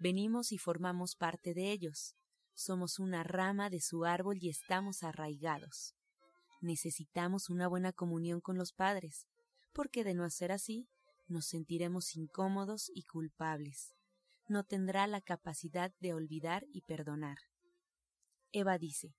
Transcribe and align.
Venimos 0.00 0.52
y 0.52 0.58
formamos 0.58 1.16
parte 1.16 1.54
de 1.54 1.72
ellos. 1.72 2.14
Somos 2.54 2.98
una 2.98 3.24
rama 3.24 3.68
de 3.68 3.80
su 3.80 4.04
árbol 4.04 4.38
y 4.40 4.48
estamos 4.48 5.02
arraigados. 5.02 5.94
Necesitamos 6.60 7.50
una 7.50 7.66
buena 7.66 7.92
comunión 7.92 8.40
con 8.40 8.58
los 8.58 8.72
padres, 8.72 9.26
porque 9.72 10.04
de 10.04 10.14
no 10.14 10.24
hacer 10.24 10.52
así, 10.52 10.88
nos 11.26 11.46
sentiremos 11.46 12.14
incómodos 12.16 12.90
y 12.94 13.02
culpables. 13.04 13.94
No 14.48 14.64
tendrá 14.64 15.06
la 15.06 15.20
capacidad 15.20 15.92
de 16.00 16.14
olvidar 16.14 16.64
y 16.72 16.82
perdonar. 16.82 17.38
Eva 18.52 18.78
dice, 18.78 19.14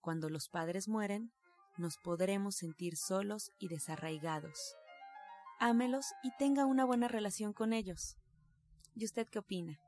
cuando 0.00 0.28
los 0.28 0.48
padres 0.48 0.88
mueren, 0.88 1.32
nos 1.78 1.98
podremos 1.98 2.56
sentir 2.56 2.96
solos 2.96 3.50
y 3.58 3.68
desarraigados. 3.68 4.74
Ámelos 5.60 6.06
y 6.22 6.30
tenga 6.38 6.66
una 6.66 6.84
buena 6.84 7.06
relación 7.06 7.52
con 7.52 7.72
ellos. 7.72 8.16
¿Y 8.94 9.04
usted 9.04 9.28
qué 9.28 9.38
opina? 9.38 9.78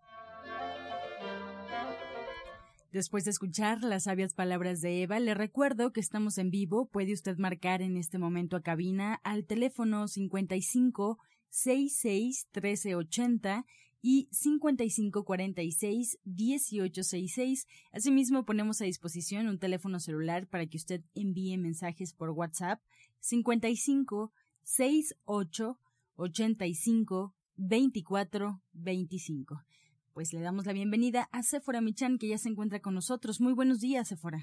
Después 2.95 3.25
de 3.25 3.33
escuchar 3.33 3.83
las 3.83 4.05
sabias 4.05 4.35
palabras 4.35 4.81
de 4.81 5.03
Eva, 5.03 5.19
le 5.19 5.35
recuerdo 5.35 5.93
que 5.93 5.99
estamos 5.99 6.39
en 6.39 6.53
vivo. 6.53 6.87
Puede 6.87 7.13
usted 7.13 7.37
marcar 7.39 7.83
en 7.83 7.97
este 7.97 8.19
momento 8.19 8.57
a 8.57 8.63
cabina 8.63 9.21
al 9.25 9.47
teléfono 9.47 10.07
55 10.07 11.19
66 11.49 12.47
1380 12.55 13.67
y 14.01 14.29
5546 14.31 16.21
1866. 16.25 17.67
Asimismo, 17.91 18.45
ponemos 18.45 18.81
a 18.81 18.85
disposición 18.85 19.49
un 19.49 19.59
teléfono 19.59 19.99
celular 19.99 20.47
para 20.47 20.67
que 20.67 20.77
usted 20.77 21.03
envíe 21.17 21.59
mensajes 21.59 22.13
por 22.13 22.31
WhatsApp 22.31 22.81
55 23.19 24.33
68 24.63 25.81
85 26.15 27.35
24 27.57 28.63
25 28.73 29.65
pues 30.15 30.33
le 30.33 30.41
damos 30.41 30.65
la 30.65 30.73
bienvenida 30.73 31.29
a 31.33 31.43
Sephora 31.43 31.81
Michan, 31.81 32.19
que 32.19 32.29
ya 32.29 32.39
se 32.39 32.49
encuentra 32.49 32.81
con 32.81 32.95
nosotros. 32.95 33.41
Muy 33.41 33.53
buenos 33.53 33.81
días, 33.81 34.09
Sephora. 34.09 34.39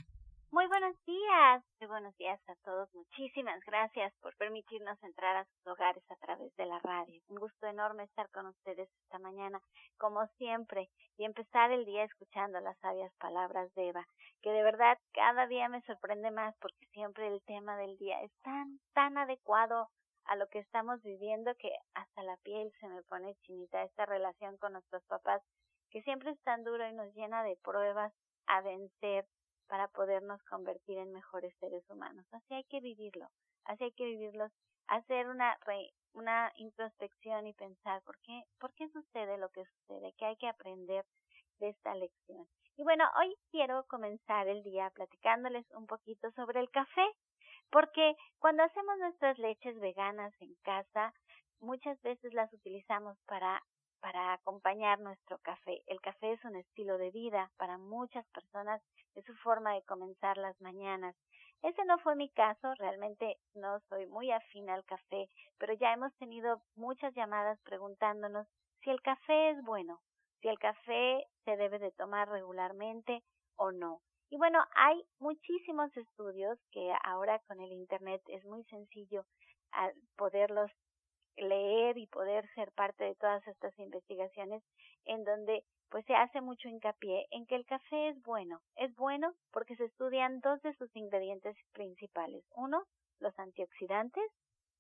Muy 0.52 0.68
buenos 0.68 0.98
días. 1.06 1.64
Muy 1.80 1.88
buenos 1.88 2.18
días 2.18 2.42
a 2.50 2.56
todos. 2.66 2.94
Muchísimas 2.94 3.64
gracias 3.66 4.14
por 4.22 4.36
permitirnos 4.36 5.02
entrar 5.02 5.38
a 5.38 5.46
sus 5.46 5.68
hogares 5.68 6.04
a 6.12 6.16
través 6.18 6.54
de 6.58 6.66
la 6.66 6.78
radio. 6.80 7.22
Un 7.30 7.38
gusto 7.38 7.68
enorme 7.68 8.04
estar 8.04 8.30
con 8.32 8.48
ustedes 8.48 8.90
esta 9.04 9.18
mañana, 9.20 9.62
como 9.98 10.28
siempre, 10.38 10.90
y 11.18 11.24
empezar 11.24 11.72
el 11.72 11.86
día 11.86 12.04
escuchando 12.04 12.60
las 12.60 12.78
sabias 12.80 13.14
palabras 13.16 13.74
de 13.76 13.88
Eva, 13.88 14.06
que 14.42 14.52
de 14.52 14.64
verdad 14.64 14.98
cada 15.14 15.48
día 15.48 15.70
me 15.70 15.82
sorprende 15.84 16.32
más 16.32 16.54
porque 16.60 16.86
siempre 16.92 17.28
el 17.30 17.42
tema 17.44 17.78
del 17.78 17.98
día 17.98 18.22
es 18.22 18.32
tan, 18.44 18.78
tan 18.94 19.18
adecuado 19.18 19.88
a 20.26 20.36
lo 20.36 20.48
que 20.48 20.60
estamos 20.60 21.02
viviendo 21.02 21.56
que 21.56 21.72
hasta 21.94 22.24
la 22.24 22.38
piel 22.38 22.72
se 22.80 22.88
me 22.88 23.02
pone 23.04 23.36
chinita 23.44 23.84
esta 23.84 24.06
relación 24.06 24.58
con 24.58 24.74
nuestros 24.74 25.04
papás 25.06 25.42
que 25.92 26.02
siempre 26.04 26.32
es 26.32 26.42
tan 26.44 26.64
duro 26.64 26.88
y 26.88 26.94
nos 26.94 27.14
llena 27.14 27.44
de 27.44 27.58
pruebas 27.58 28.14
a 28.48 28.62
vencer 28.62 29.26
para 29.68 29.88
podernos 29.90 30.42
convertir 30.44 30.98
en 30.98 31.14
mejores 31.14 31.54
seres 31.60 31.88
humanos. 31.90 32.26
Así 32.32 32.54
hay 32.54 32.64
que 32.66 32.80
vivirlo, 32.80 33.28
así 33.66 33.86
hay 33.86 33.92
que 33.92 34.06
vivirlo, 34.06 34.48
hacer 34.88 35.28
una 35.28 35.58
una 36.14 36.52
introspección 36.58 37.48
y 37.48 37.54
pensar 37.54 38.02
por 38.04 38.18
qué, 38.20 38.44
por 38.60 38.74
qué 38.74 38.90
sucede 38.90 39.38
lo 39.38 39.50
que 39.50 39.64
sucede, 39.66 40.14
qué 40.18 40.26
hay 40.26 40.36
que 40.36 40.48
aprender 40.48 41.06
de 41.60 41.70
esta 41.70 41.96
lección. 41.96 42.46
Y 42.78 42.84
bueno, 42.84 43.06
hoy 43.20 43.36
quiero 43.52 43.86
comenzar 43.88 44.48
el 44.48 44.64
día 44.64 44.90
platicándoles 44.90 45.66
un 45.72 45.88
poquito 45.88 46.32
sobre 46.32 46.60
el 46.60 46.70
café, 46.70 47.06
porque 47.70 48.16
cuando 48.40 48.64
hacemos 48.64 48.98
nuestras 49.00 49.38
leches 49.38 49.80
veganas 49.80 50.34
en 50.42 50.54
casa, 50.64 51.14
muchas 51.60 52.02
veces 52.02 52.34
las 52.34 52.52
utilizamos 52.52 53.18
para 53.26 53.62
para 54.02 54.34
acompañar 54.34 55.00
nuestro 55.00 55.38
café. 55.40 55.82
El 55.88 56.02
café 56.02 56.34
es 56.34 56.44
un 56.44 56.56
estilo 56.56 56.98
de 56.98 57.12
vida 57.12 57.52
para 57.58 57.78
muchas 57.78 58.26
personas, 58.30 58.82
es 59.16 59.24
su 59.26 59.34
forma 59.36 59.74
de 59.74 59.84
comenzar 59.84 60.38
las 60.38 60.60
mañanas. 60.60 61.16
Ese 61.62 61.86
no 61.86 62.00
fue 62.00 62.16
mi 62.16 62.30
caso, 62.30 62.74
realmente 62.76 63.38
no 63.54 63.80
soy 63.88 64.08
muy 64.08 64.32
afín 64.32 64.70
al 64.70 64.84
café, 64.86 65.30
pero 65.60 65.74
ya 65.74 65.94
hemos 65.94 66.14
tenido 66.18 66.62
muchas 66.76 67.14
llamadas 67.14 67.60
preguntándonos 67.62 68.48
si 68.84 68.90
el 68.90 69.02
café 69.02 69.52
es 69.52 69.64
bueno, 69.64 70.02
si 70.42 70.48
el 70.48 70.58
café 70.58 71.28
se 71.46 71.56
debe 71.56 71.78
de 71.78 71.92
tomar 71.92 72.28
regularmente 72.30 73.24
o 73.58 73.72
no. 73.72 74.02
Y 74.32 74.38
bueno, 74.38 74.60
hay 74.76 75.04
muchísimos 75.20 75.96
estudios 75.96 76.58
que 76.72 76.92
ahora 77.04 77.40
con 77.48 77.60
el 77.60 77.72
Internet 77.72 78.22
es 78.28 78.44
muy 78.46 78.64
sencillo 78.64 79.26
poderlos 80.18 80.72
leer 81.38 81.98
y 81.98 82.08
poder 82.08 82.48
ser 82.54 82.72
parte 82.72 83.04
de 83.04 83.16
todas 83.16 83.46
estas 83.48 83.78
investigaciones 83.80 84.64
en 85.06 85.24
donde 85.24 85.64
pues 85.90 86.06
se 86.06 86.16
hace 86.16 86.40
mucho 86.40 86.70
hincapié 86.70 87.28
en 87.32 87.46
que 87.46 87.56
el 87.56 87.66
café 87.66 88.10
es 88.10 88.22
bueno. 88.24 88.62
Es 88.76 88.96
bueno 88.96 89.34
porque 89.52 89.76
se 89.76 89.86
estudian 89.86 90.40
dos 90.40 90.62
de 90.62 90.74
sus 90.76 90.96
ingredientes 90.96 91.58
principales. 91.74 92.46
Uno, 92.56 92.86
los 93.20 93.38
antioxidantes 93.38 94.24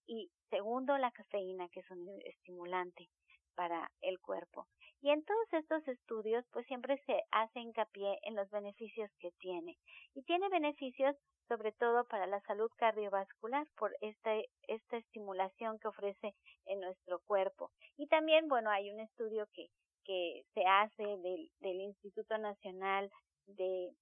y 0.07 0.31
segundo, 0.50 0.97
la 0.97 1.12
cafeína, 1.12 1.67
que 1.69 1.81
es 1.81 1.91
un 1.91 2.07
estimulante 2.25 3.09
para 3.56 3.91
el 4.01 4.19
cuerpo. 4.19 4.68
Y 5.01 5.09
en 5.09 5.23
todos 5.25 5.53
estos 5.53 5.88
estudios, 5.88 6.45
pues 6.51 6.66
siempre 6.68 7.01
se 7.06 7.23
hace 7.31 7.59
hincapié 7.59 8.19
en 8.23 8.35
los 8.35 8.50
beneficios 8.50 9.09
que 9.19 9.31
tiene. 9.39 9.78
Y 10.13 10.23
tiene 10.23 10.47
beneficios 10.50 11.16
sobre 11.47 11.72
todo 11.74 12.06
para 12.06 12.28
la 12.28 12.41
salud 12.41 12.69
cardiovascular 12.78 13.68
por 13.78 13.96
esta, 14.02 14.31
esta 14.68 14.97
estimulación 14.97 15.79
que 15.79 15.88
ofrece 15.88 16.34
en 16.66 16.79
nuestro 16.79 17.19
cuerpo. 17.28 17.72
Y 17.97 18.07
también, 18.07 18.47
bueno, 18.47 18.69
hay 18.69 18.90
un 18.91 19.00
estudio 19.00 19.47
que, 19.53 19.69
que 20.03 20.46
se 20.53 20.66
hace 20.66 21.03
del, 21.03 21.51
del 21.59 21.81
Instituto 21.81 22.38
Nacional 22.38 23.12
de, 23.47 23.94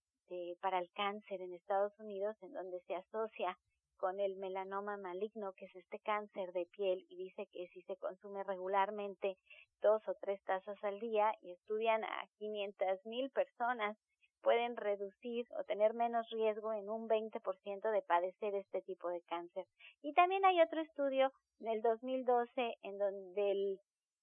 para 0.61 0.79
el 0.79 0.89
Cáncer 0.91 1.41
en 1.41 1.53
Estados 1.53 1.93
Unidos, 1.99 2.35
en 2.41 2.53
donde 2.53 2.79
se 2.81 2.95
asocia 2.95 3.57
con 3.97 4.19
el 4.19 4.37
melanoma 4.37 4.95
maligno, 4.95 5.53
que 5.53 5.65
es 5.65 5.75
este 5.75 5.99
cáncer 5.99 6.53
de 6.53 6.65
piel, 6.67 7.05
y 7.09 7.17
dice 7.17 7.47
que 7.47 7.67
si 7.69 7.81
se 7.81 7.97
consume 7.97 8.43
regularmente 8.43 9.37
dos 9.81 10.01
o 10.07 10.15
tres 10.21 10.41
tazas 10.45 10.81
al 10.83 10.99
día, 10.99 11.33
y 11.41 11.51
estudian 11.51 12.03
a 12.03 12.27
500 12.37 13.05
mil 13.05 13.29
personas 13.31 13.97
pueden 14.41 14.75
reducir 14.75 15.47
o 15.59 15.63
tener 15.63 15.93
menos 15.93 16.29
riesgo 16.29 16.73
en 16.73 16.89
un 16.89 17.07
20% 17.07 17.91
de 17.91 18.01
padecer 18.01 18.55
este 18.55 18.81
tipo 18.81 19.09
de 19.09 19.21
cáncer. 19.21 19.65
Y 20.01 20.13
también 20.13 20.45
hay 20.45 20.61
otro 20.61 20.81
estudio 20.81 21.31
del 21.59 21.81
2012 21.81 22.77
en 22.83 22.97
donde 22.97 23.51
el 23.51 23.79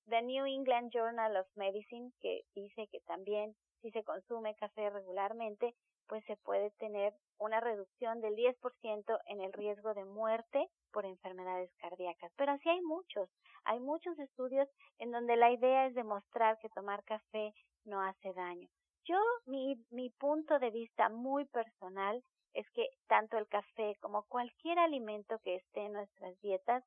The 0.09 0.23
New 0.23 0.47
England 0.47 0.91
Journal 0.93 1.37
of 1.37 1.49
Medicine 1.57 2.13
que 2.21 2.43
dice 2.55 2.87
que 2.93 3.01
también 3.01 3.55
si 3.83 3.91
se 3.91 4.05
consume 4.05 4.55
café 4.57 4.91
regularmente, 4.91 5.75
pues 6.09 6.25
se 6.25 6.37
puede 6.37 6.71
tener 6.73 7.15
una 7.39 7.61
reducción 7.61 8.21
del 8.21 8.35
10% 8.35 9.21
en 9.27 9.41
el 9.41 9.53
riesgo 9.53 9.95
de 9.95 10.05
muerte 10.05 10.69
por 10.93 11.05
enfermedades 11.05 11.71
cardíacas. 11.79 12.33
Pero 12.37 12.53
así 12.53 12.69
hay 12.69 12.81
muchos, 12.83 13.29
hay 13.65 13.81
muchos 13.81 14.19
estudios 14.19 14.69
en 14.99 15.11
donde 15.11 15.37
la 15.37 15.51
idea 15.51 15.87
es 15.87 15.95
demostrar 15.95 16.59
que 16.59 16.69
tomar 16.71 17.05
café 17.05 17.53
no 17.85 18.01
hace 18.01 18.33
daño. 18.33 18.69
Yo, 19.07 19.19
mi, 19.47 19.77
mi 19.91 20.11
punto 20.11 20.59
de 20.59 20.71
vista 20.71 21.09
muy 21.09 21.45
personal 21.47 22.23
es 22.55 22.69
que 22.71 22.89
tanto 23.07 23.39
el 23.39 23.47
café 23.47 23.97
como 24.01 24.25
cualquier 24.25 24.79
alimento 24.79 25.39
que 25.45 25.57
esté 25.57 25.85
en 25.87 25.93
nuestras 25.93 26.41
dietas, 26.41 26.83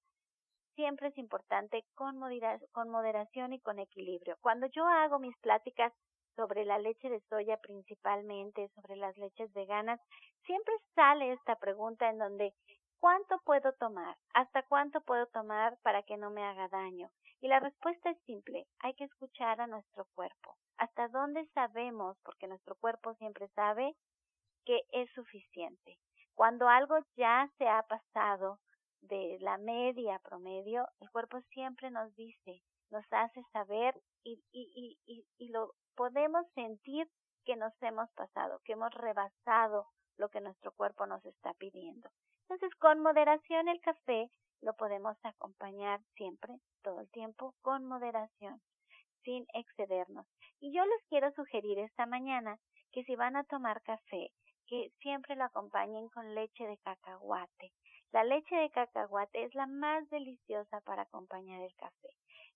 siempre 0.75 1.09
es 1.09 1.17
importante 1.17 1.85
con, 1.93 2.17
moderación 2.17 3.53
y 3.53 3.59
con 3.59 3.79
equilibrio. 3.79 4.37
Cuando 4.41 4.67
yo 4.67 4.85
hago 4.85 5.19
mis 5.19 5.37
pláticas 5.37 5.93
sobre 6.35 6.65
la 6.65 6.79
leche 6.79 7.09
de 7.09 7.21
soya 7.29 7.57
principalmente, 7.57 8.69
sobre 8.69 8.95
las 8.95 9.17
leches 9.17 9.51
veganas, 9.53 9.99
siempre 10.45 10.73
sale 10.95 11.33
esta 11.33 11.55
pregunta 11.57 12.09
en 12.09 12.17
donde 12.17 12.53
¿cuánto 12.99 13.39
puedo 13.45 13.73
tomar? 13.73 14.15
¿Hasta 14.33 14.63
cuánto 14.63 15.01
puedo 15.01 15.25
tomar 15.27 15.77
para 15.83 16.03
que 16.03 16.17
no 16.17 16.31
me 16.31 16.43
haga 16.43 16.67
daño? 16.69 17.09
Y 17.41 17.47
la 17.47 17.59
respuesta 17.59 18.09
es 18.09 18.17
simple, 18.25 18.67
hay 18.79 18.93
que 18.95 19.05
escuchar 19.05 19.61
a 19.61 19.67
nuestro 19.67 20.05
cuerpo. 20.13 20.57
¿Hasta 20.77 21.07
dónde 21.07 21.45
sabemos? 21.53 22.17
Porque 22.23 22.47
nuestro 22.47 22.75
cuerpo 22.75 23.13
siempre 23.15 23.47
sabe 23.49 23.95
que 24.65 24.81
es 24.91 25.09
suficiente. 25.13 25.97
Cuando 26.35 26.67
algo 26.67 26.97
ya 27.15 27.49
se 27.57 27.67
ha 27.67 27.83
pasado 27.83 28.59
de 29.01 29.37
la 29.41 29.57
media 29.57 30.19
promedio, 30.19 30.87
el 30.99 31.09
cuerpo 31.11 31.39
siempre 31.53 31.91
nos 31.91 32.13
dice, 32.15 32.61
nos 32.91 33.05
hace 33.11 33.43
saber 33.53 33.99
y, 34.23 34.43
y, 34.51 34.97
y, 35.05 35.25
y, 35.37 35.49
lo 35.49 35.73
podemos 35.95 36.45
sentir 36.55 37.09
que 37.45 37.55
nos 37.55 37.73
hemos 37.81 38.09
pasado, 38.11 38.61
que 38.63 38.73
hemos 38.73 38.93
rebasado 38.93 39.87
lo 40.17 40.29
que 40.29 40.41
nuestro 40.41 40.71
cuerpo 40.73 41.05
nos 41.05 41.25
está 41.25 41.53
pidiendo. 41.53 42.09
Entonces, 42.43 42.73
con 42.79 42.99
moderación 42.99 43.67
el 43.67 43.79
café 43.81 44.29
lo 44.61 44.73
podemos 44.73 45.17
acompañar 45.23 46.01
siempre, 46.15 46.55
todo 46.83 47.01
el 47.01 47.09
tiempo, 47.09 47.53
con 47.61 47.85
moderación, 47.85 48.61
sin 49.23 49.45
excedernos. 49.53 50.25
Y 50.59 50.73
yo 50.73 50.83
les 50.85 51.03
quiero 51.09 51.31
sugerir 51.33 51.79
esta 51.79 52.05
mañana 52.05 52.59
que 52.91 53.03
si 53.03 53.15
van 53.15 53.35
a 53.35 53.43
tomar 53.43 53.81
café, 53.83 54.31
que 54.67 54.91
siempre 55.01 55.35
lo 55.35 55.45
acompañen 55.45 56.09
con 56.09 56.35
leche 56.35 56.65
de 56.67 56.77
cacahuate. 56.77 57.71
La 58.11 58.23
leche 58.23 58.55
de 58.55 58.69
cacahuate 58.71 59.43
es 59.43 59.53
la 59.55 59.67
más 59.67 60.07
deliciosa 60.09 60.81
para 60.81 61.03
acompañar 61.03 61.61
el 61.61 61.75
café. 61.75 62.09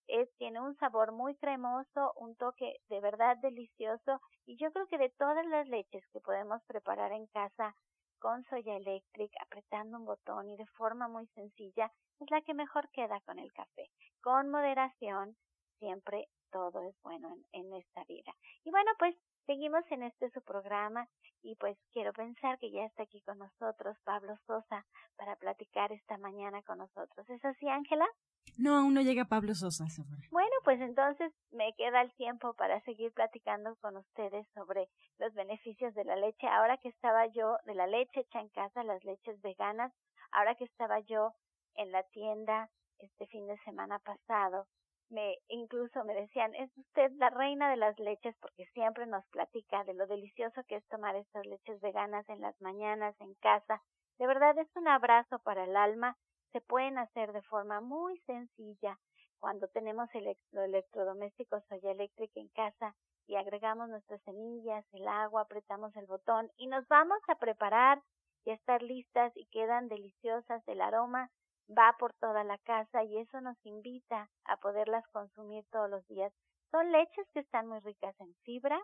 Es, 0.07 0.29
tiene 0.37 0.59
un 0.59 0.75
sabor 0.77 1.11
muy 1.11 1.35
cremoso, 1.35 2.13
un 2.17 2.35
toque 2.35 2.75
de 2.89 2.99
verdad 2.99 3.37
delicioso 3.37 4.19
y 4.45 4.57
yo 4.57 4.71
creo 4.71 4.87
que 4.87 4.97
de 4.97 5.09
todas 5.11 5.45
las 5.47 5.67
leches 5.67 6.05
que 6.11 6.19
podemos 6.19 6.61
preparar 6.65 7.13
en 7.13 7.25
casa 7.27 7.75
con 8.23 8.41
soya 8.45 8.77
eléctrica, 8.77 9.37
apretando 9.43 9.97
un 9.97 10.05
botón 10.05 10.49
y 10.49 10.55
de 10.55 10.65
forma 10.77 11.09
muy 11.09 11.27
sencilla, 11.35 11.91
es 12.21 12.31
la 12.31 12.39
que 12.41 12.53
mejor 12.53 12.89
queda 12.91 13.19
con 13.25 13.37
el 13.37 13.51
café. 13.51 13.89
Con 14.21 14.49
moderación, 14.49 15.35
siempre 15.77 16.29
todo 16.49 16.87
es 16.87 16.95
bueno 17.03 17.35
en, 17.51 17.65
en 17.65 17.73
esta 17.73 18.05
vida. 18.05 18.31
Y 18.63 18.71
bueno, 18.71 18.91
pues 18.97 19.13
seguimos 19.45 19.83
en 19.91 20.03
este 20.03 20.29
su 20.29 20.41
programa 20.41 21.05
y 21.41 21.57
pues 21.57 21.77
quiero 21.91 22.13
pensar 22.13 22.57
que 22.59 22.71
ya 22.71 22.85
está 22.85 23.03
aquí 23.03 23.19
con 23.23 23.39
nosotros 23.39 23.97
Pablo 24.05 24.37
Sosa 24.47 24.85
para 25.17 25.35
platicar 25.35 25.91
esta 25.91 26.17
mañana 26.17 26.63
con 26.63 26.77
nosotros. 26.77 27.29
¿Es 27.29 27.43
así, 27.43 27.67
Ángela? 27.67 28.07
No, 28.57 28.75
aún 28.75 28.93
no 28.93 29.01
llega 29.01 29.25
Pablo 29.25 29.55
Sosa. 29.55 29.85
Bueno, 30.31 30.51
pues 30.63 30.79
entonces 30.79 31.33
me 31.51 31.73
queda 31.73 32.01
el 32.01 32.13
tiempo 32.13 32.53
para 32.53 32.79
seguir 32.81 33.11
platicando 33.13 33.75
con 33.81 33.97
ustedes 33.97 34.47
sobre 34.53 34.87
los 35.19 35.33
beneficios 35.33 35.93
de 35.95 36.05
la 36.05 36.15
leche. 36.15 36.47
Ahora 36.47 36.77
que 36.77 36.89
estaba 36.89 37.25
yo 37.27 37.57
de 37.65 37.75
la 37.75 37.87
leche 37.87 38.21
hecha 38.21 38.39
en 38.39 38.49
casa, 38.49 38.83
las 38.83 39.03
leches 39.03 39.41
veganas, 39.41 39.91
ahora 40.31 40.55
que 40.55 40.65
estaba 40.65 40.99
yo 41.01 41.33
en 41.75 41.91
la 41.91 42.03
tienda 42.03 42.69
este 42.99 43.27
fin 43.27 43.47
de 43.47 43.57
semana 43.65 43.99
pasado, 43.99 44.67
me 45.09 45.37
incluso 45.47 46.03
me 46.03 46.13
decían, 46.13 46.55
es 46.55 46.75
usted 46.77 47.11
la 47.17 47.29
reina 47.29 47.69
de 47.69 47.77
las 47.77 47.97
leches 47.99 48.35
porque 48.39 48.65
siempre 48.73 49.05
nos 49.05 49.25
platica 49.27 49.83
de 49.83 49.93
lo 49.93 50.07
delicioso 50.07 50.63
que 50.67 50.75
es 50.75 50.87
tomar 50.87 51.15
estas 51.15 51.45
leches 51.45 51.79
veganas 51.81 52.27
en 52.29 52.41
las 52.41 52.59
mañanas 52.61 53.15
en 53.19 53.33
casa. 53.35 53.81
De 54.17 54.27
verdad 54.27 54.57
es 54.57 54.67
un 54.75 54.87
abrazo 54.87 55.39
para 55.39 55.65
el 55.65 55.75
alma. 55.75 56.17
Se 56.53 56.61
pueden 56.61 56.99
hacer 56.99 57.33
de 57.33 57.41
forma 57.41 57.81
muy 57.81 58.19
sencilla 58.21 58.99
cuando 59.39 59.67
tenemos 59.69 60.07
el 60.13 60.37
electrodoméstico 60.53 61.59
soya 61.67 61.91
eléctrica 61.91 62.39
en 62.39 62.47
casa 62.49 62.95
y 63.25 63.35
agregamos 63.35 63.89
nuestras 63.89 64.21
semillas, 64.21 64.85
el 64.93 65.07
agua, 65.07 65.41
apretamos 65.41 65.95
el 65.95 66.05
botón 66.05 66.51
y 66.57 66.67
nos 66.67 66.87
vamos 66.87 67.17
a 67.27 67.35
preparar 67.35 68.01
y 68.45 68.51
a 68.51 68.53
estar 68.53 68.83
listas 68.83 69.35
y 69.35 69.47
quedan 69.47 69.87
deliciosas 69.87 70.61
el 70.67 70.81
aroma 70.81 71.31
va 71.67 71.95
por 71.97 72.13
toda 72.13 72.43
la 72.43 72.59
casa 72.59 73.03
y 73.03 73.17
eso 73.17 73.41
nos 73.41 73.57
invita 73.65 74.29
a 74.45 74.57
poderlas 74.57 75.07
consumir 75.07 75.65
todos 75.71 75.89
los 75.89 76.05
días. 76.07 76.31
Son 76.69 76.91
leches 76.91 77.27
que 77.33 77.39
están 77.39 77.67
muy 77.67 77.79
ricas 77.79 78.15
en 78.19 78.35
fibra, 78.43 78.79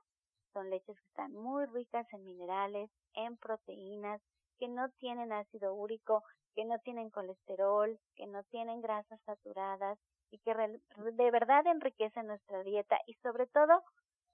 son 0.53 0.71
leches 0.71 0.97
que 0.99 1.07
están 1.09 1.33
muy 1.33 1.65
ricas 1.67 2.07
en 2.13 2.23
minerales, 2.23 2.89
en 3.13 3.37
proteínas, 3.37 4.21
que 4.59 4.67
no 4.67 4.89
tienen 4.99 5.31
ácido 5.31 5.73
úrico, 5.73 6.23
que 6.53 6.65
no 6.65 6.77
tienen 6.79 7.09
colesterol, 7.09 7.97
que 8.15 8.27
no 8.27 8.43
tienen 8.43 8.81
grasas 8.81 9.19
saturadas 9.25 9.97
y 10.31 10.39
que 10.39 10.53
de 10.53 11.31
verdad 11.31 11.65
enriquecen 11.65 12.27
nuestra 12.27 12.63
dieta 12.63 12.99
y 13.07 13.13
sobre 13.15 13.47
todo 13.47 13.83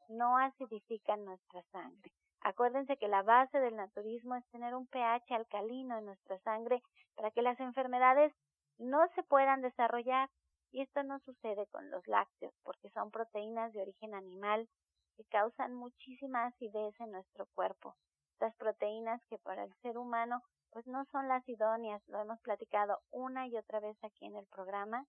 no 0.10 0.38
acidifican 0.38 1.24
nuestra 1.24 1.64
sangre. 1.72 2.12
Acuérdense 2.42 2.98
que 2.98 3.08
la 3.08 3.24
base 3.24 3.60
del 3.60 3.76
naturismo 3.76 4.36
es 4.36 4.46
tener 4.52 4.76
un 4.76 4.88
pH 4.88 5.34
alcalino 5.34 5.98
en 5.98 6.06
nuestra 6.06 6.38
sangre 6.40 6.82
para 7.16 7.32
que 7.32 7.42
las 7.42 7.60
enfermedades 7.60 8.34
no 8.78 9.08
se 9.16 9.24
puedan 9.24 9.62
desarrollar. 9.62 10.30
Y 10.72 10.82
esto 10.82 11.04
no 11.04 11.20
sucede 11.20 11.66
con 11.68 11.90
los 11.90 12.06
lácteos 12.08 12.54
porque 12.64 12.90
son 12.90 13.10
proteínas 13.10 13.72
de 13.74 13.82
origen 13.82 14.14
animal 14.14 14.68
que 15.16 15.24
causan 15.26 15.74
muchísima 15.74 16.48
acidez 16.48 16.94
en 17.00 17.12
nuestro 17.12 17.48
cuerpo. 17.56 17.96
Estas 18.36 18.56
proteínas 18.58 19.24
que 19.30 19.38
para 19.38 19.64
el 19.64 19.74
ser 19.82 19.98
humano 19.98 20.44
pues 20.72 20.86
no 20.88 21.06
son 21.06 21.30
las 21.30 21.48
idóneas, 21.48 22.06
lo 22.10 22.20
hemos 22.20 22.38
platicado 22.42 23.00
una 23.12 23.48
y 23.48 23.56
otra 23.56 23.80
vez 23.80 23.96
aquí 24.04 24.26
en 24.26 24.36
el 24.36 24.46
programa 24.48 25.06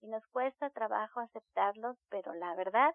y 0.00 0.06
nos 0.06 0.26
cuesta 0.28 0.70
trabajo 0.70 1.20
aceptarlos, 1.20 1.98
pero 2.08 2.32
la 2.32 2.54
verdad 2.54 2.94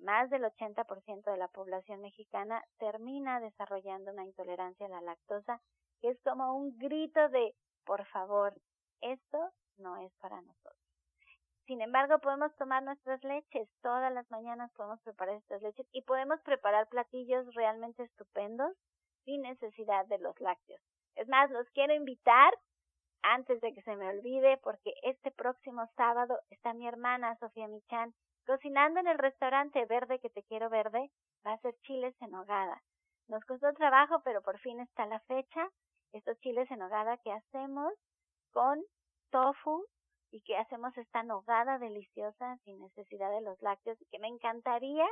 más 0.00 0.28
del 0.28 0.44
80% 0.44 1.30
de 1.30 1.36
la 1.38 1.48
población 1.48 2.02
mexicana 2.02 2.62
termina 2.78 3.40
desarrollando 3.40 4.12
una 4.12 4.26
intolerancia 4.26 4.84
a 4.84 4.90
la 4.90 5.00
lactosa, 5.00 5.62
que 6.02 6.10
es 6.10 6.20
como 6.20 6.54
un 6.54 6.76
grito 6.76 7.30
de, 7.30 7.54
por 7.86 8.04
favor, 8.08 8.54
esto 9.00 9.50
no 9.78 9.96
es 9.96 10.12
para 10.16 10.42
nosotros. 10.42 10.76
Sin 11.64 11.80
embargo, 11.80 12.18
podemos 12.18 12.54
tomar 12.56 12.82
nuestras 12.82 13.24
leches, 13.24 13.66
todas 13.80 14.12
las 14.12 14.30
mañanas 14.30 14.70
podemos 14.72 15.00
preparar 15.00 15.36
estas 15.36 15.62
leches 15.62 15.86
y 15.92 16.02
podemos 16.02 16.38
preparar 16.42 16.86
platillos 16.88 17.54
realmente 17.54 18.02
estupendos 18.02 18.76
sin 19.24 19.42
necesidad 19.42 20.06
de 20.06 20.18
los 20.18 20.38
lácteos. 20.40 20.80
Es 21.16 21.28
más, 21.28 21.50
los 21.50 21.68
quiero 21.70 21.94
invitar 21.94 22.54
antes 23.22 23.60
de 23.60 23.74
que 23.74 23.82
se 23.82 23.96
me 23.96 24.08
olvide 24.08 24.58
porque 24.62 24.94
este 25.02 25.30
próximo 25.30 25.86
sábado 25.96 26.38
está 26.50 26.72
mi 26.72 26.86
hermana 26.86 27.36
Sofía 27.38 27.68
Michan 27.68 28.14
Cocinando 28.46 28.98
en 28.98 29.06
el 29.06 29.18
restaurante 29.18 29.84
verde 29.84 30.18
que 30.18 30.30
te 30.30 30.42
quiero 30.42 30.70
verde, 30.70 31.10
va 31.46 31.52
a 31.52 31.58
ser 31.58 31.74
chiles 31.82 32.14
en 32.20 32.34
hogada. 32.34 32.82
Nos 33.28 33.44
costó 33.44 33.72
trabajo, 33.74 34.22
pero 34.24 34.42
por 34.42 34.58
fin 34.58 34.80
está 34.80 35.06
la 35.06 35.20
fecha. 35.20 35.68
Estos 36.12 36.36
chiles 36.40 36.68
en 36.70 36.82
hogada 36.82 37.16
que 37.18 37.30
hacemos 37.30 37.92
con 38.50 38.82
tofu 39.30 39.86
y 40.32 40.40
que 40.42 40.56
hacemos 40.56 40.96
esta 40.96 41.22
nogada 41.22 41.78
deliciosa 41.78 42.56
sin 42.64 42.80
necesidad 42.80 43.30
de 43.30 43.42
los 43.42 43.60
lácteos 43.62 44.00
y 44.00 44.06
que 44.06 44.18
me 44.18 44.28
encantaría 44.28 45.06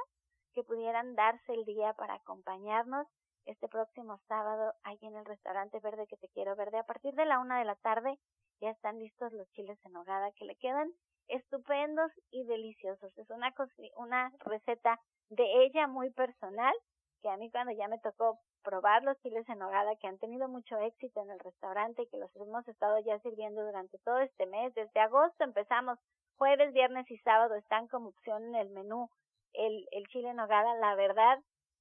que 0.54 0.64
pudieran 0.64 1.14
darse 1.14 1.54
el 1.54 1.64
día 1.64 1.92
para 1.92 2.14
acompañarnos 2.14 3.06
este 3.48 3.68
próximo 3.68 4.20
sábado 4.28 4.74
ahí 4.82 4.98
en 5.02 5.16
el 5.16 5.24
restaurante 5.24 5.80
verde 5.80 6.06
que 6.06 6.16
te 6.16 6.28
quiero 6.28 6.54
verde. 6.54 6.78
A 6.78 6.84
partir 6.84 7.14
de 7.14 7.24
la 7.24 7.38
una 7.38 7.58
de 7.58 7.64
la 7.64 7.76
tarde 7.76 8.18
ya 8.60 8.70
están 8.70 8.98
listos 8.98 9.32
los 9.32 9.48
chiles 9.52 9.78
en 9.84 9.96
hogada 9.96 10.30
que 10.32 10.44
le 10.44 10.56
quedan 10.56 10.92
estupendos 11.28 12.12
y 12.30 12.44
deliciosos. 12.44 13.16
Es 13.16 13.30
una, 13.30 13.54
una 13.96 14.32
receta 14.40 15.00
de 15.30 15.64
ella 15.64 15.86
muy 15.86 16.10
personal, 16.10 16.74
que 17.22 17.28
a 17.28 17.36
mí 17.36 17.50
cuando 17.50 17.72
ya 17.72 17.88
me 17.88 17.98
tocó 17.98 18.38
probar 18.62 19.02
los 19.02 19.18
chiles 19.20 19.48
en 19.48 19.62
hogada 19.62 19.96
que 19.96 20.06
han 20.06 20.18
tenido 20.18 20.48
mucho 20.48 20.78
éxito 20.78 21.22
en 21.22 21.30
el 21.30 21.38
restaurante 21.38 22.02
y 22.02 22.06
que 22.08 22.18
los 22.18 22.34
hemos 22.36 22.66
estado 22.68 22.98
ya 23.00 23.18
sirviendo 23.20 23.64
durante 23.64 23.98
todo 23.98 24.18
este 24.18 24.46
mes, 24.46 24.74
desde 24.74 25.00
agosto 25.00 25.44
empezamos, 25.44 25.98
jueves, 26.36 26.72
viernes 26.72 27.10
y 27.10 27.18
sábado 27.18 27.54
están 27.54 27.88
como 27.88 28.08
opción 28.08 28.44
en 28.48 28.54
el 28.54 28.70
menú 28.70 29.08
el, 29.54 29.86
el 29.90 30.06
chile 30.08 30.28
en 30.28 30.40
hogada, 30.40 30.74
la 30.76 30.94
verdad 30.94 31.38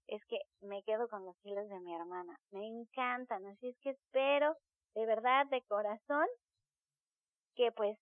es 0.08 0.24
que 0.26 0.40
me 0.62 0.84
quedo 0.84 1.08
con 1.08 1.26
los 1.26 1.38
chiles 1.42 1.70
de 1.70 1.80
mi 1.80 1.94
hermana, 1.94 2.38
me 2.52 2.66
encantan, 2.66 3.46
así 3.48 3.70
es 3.70 3.78
que 3.80 3.92
espero 3.92 4.56
de 4.98 5.06
verdad, 5.06 5.46
de 5.48 5.62
corazón, 5.64 6.26
que 7.56 7.72
pues 7.72 8.00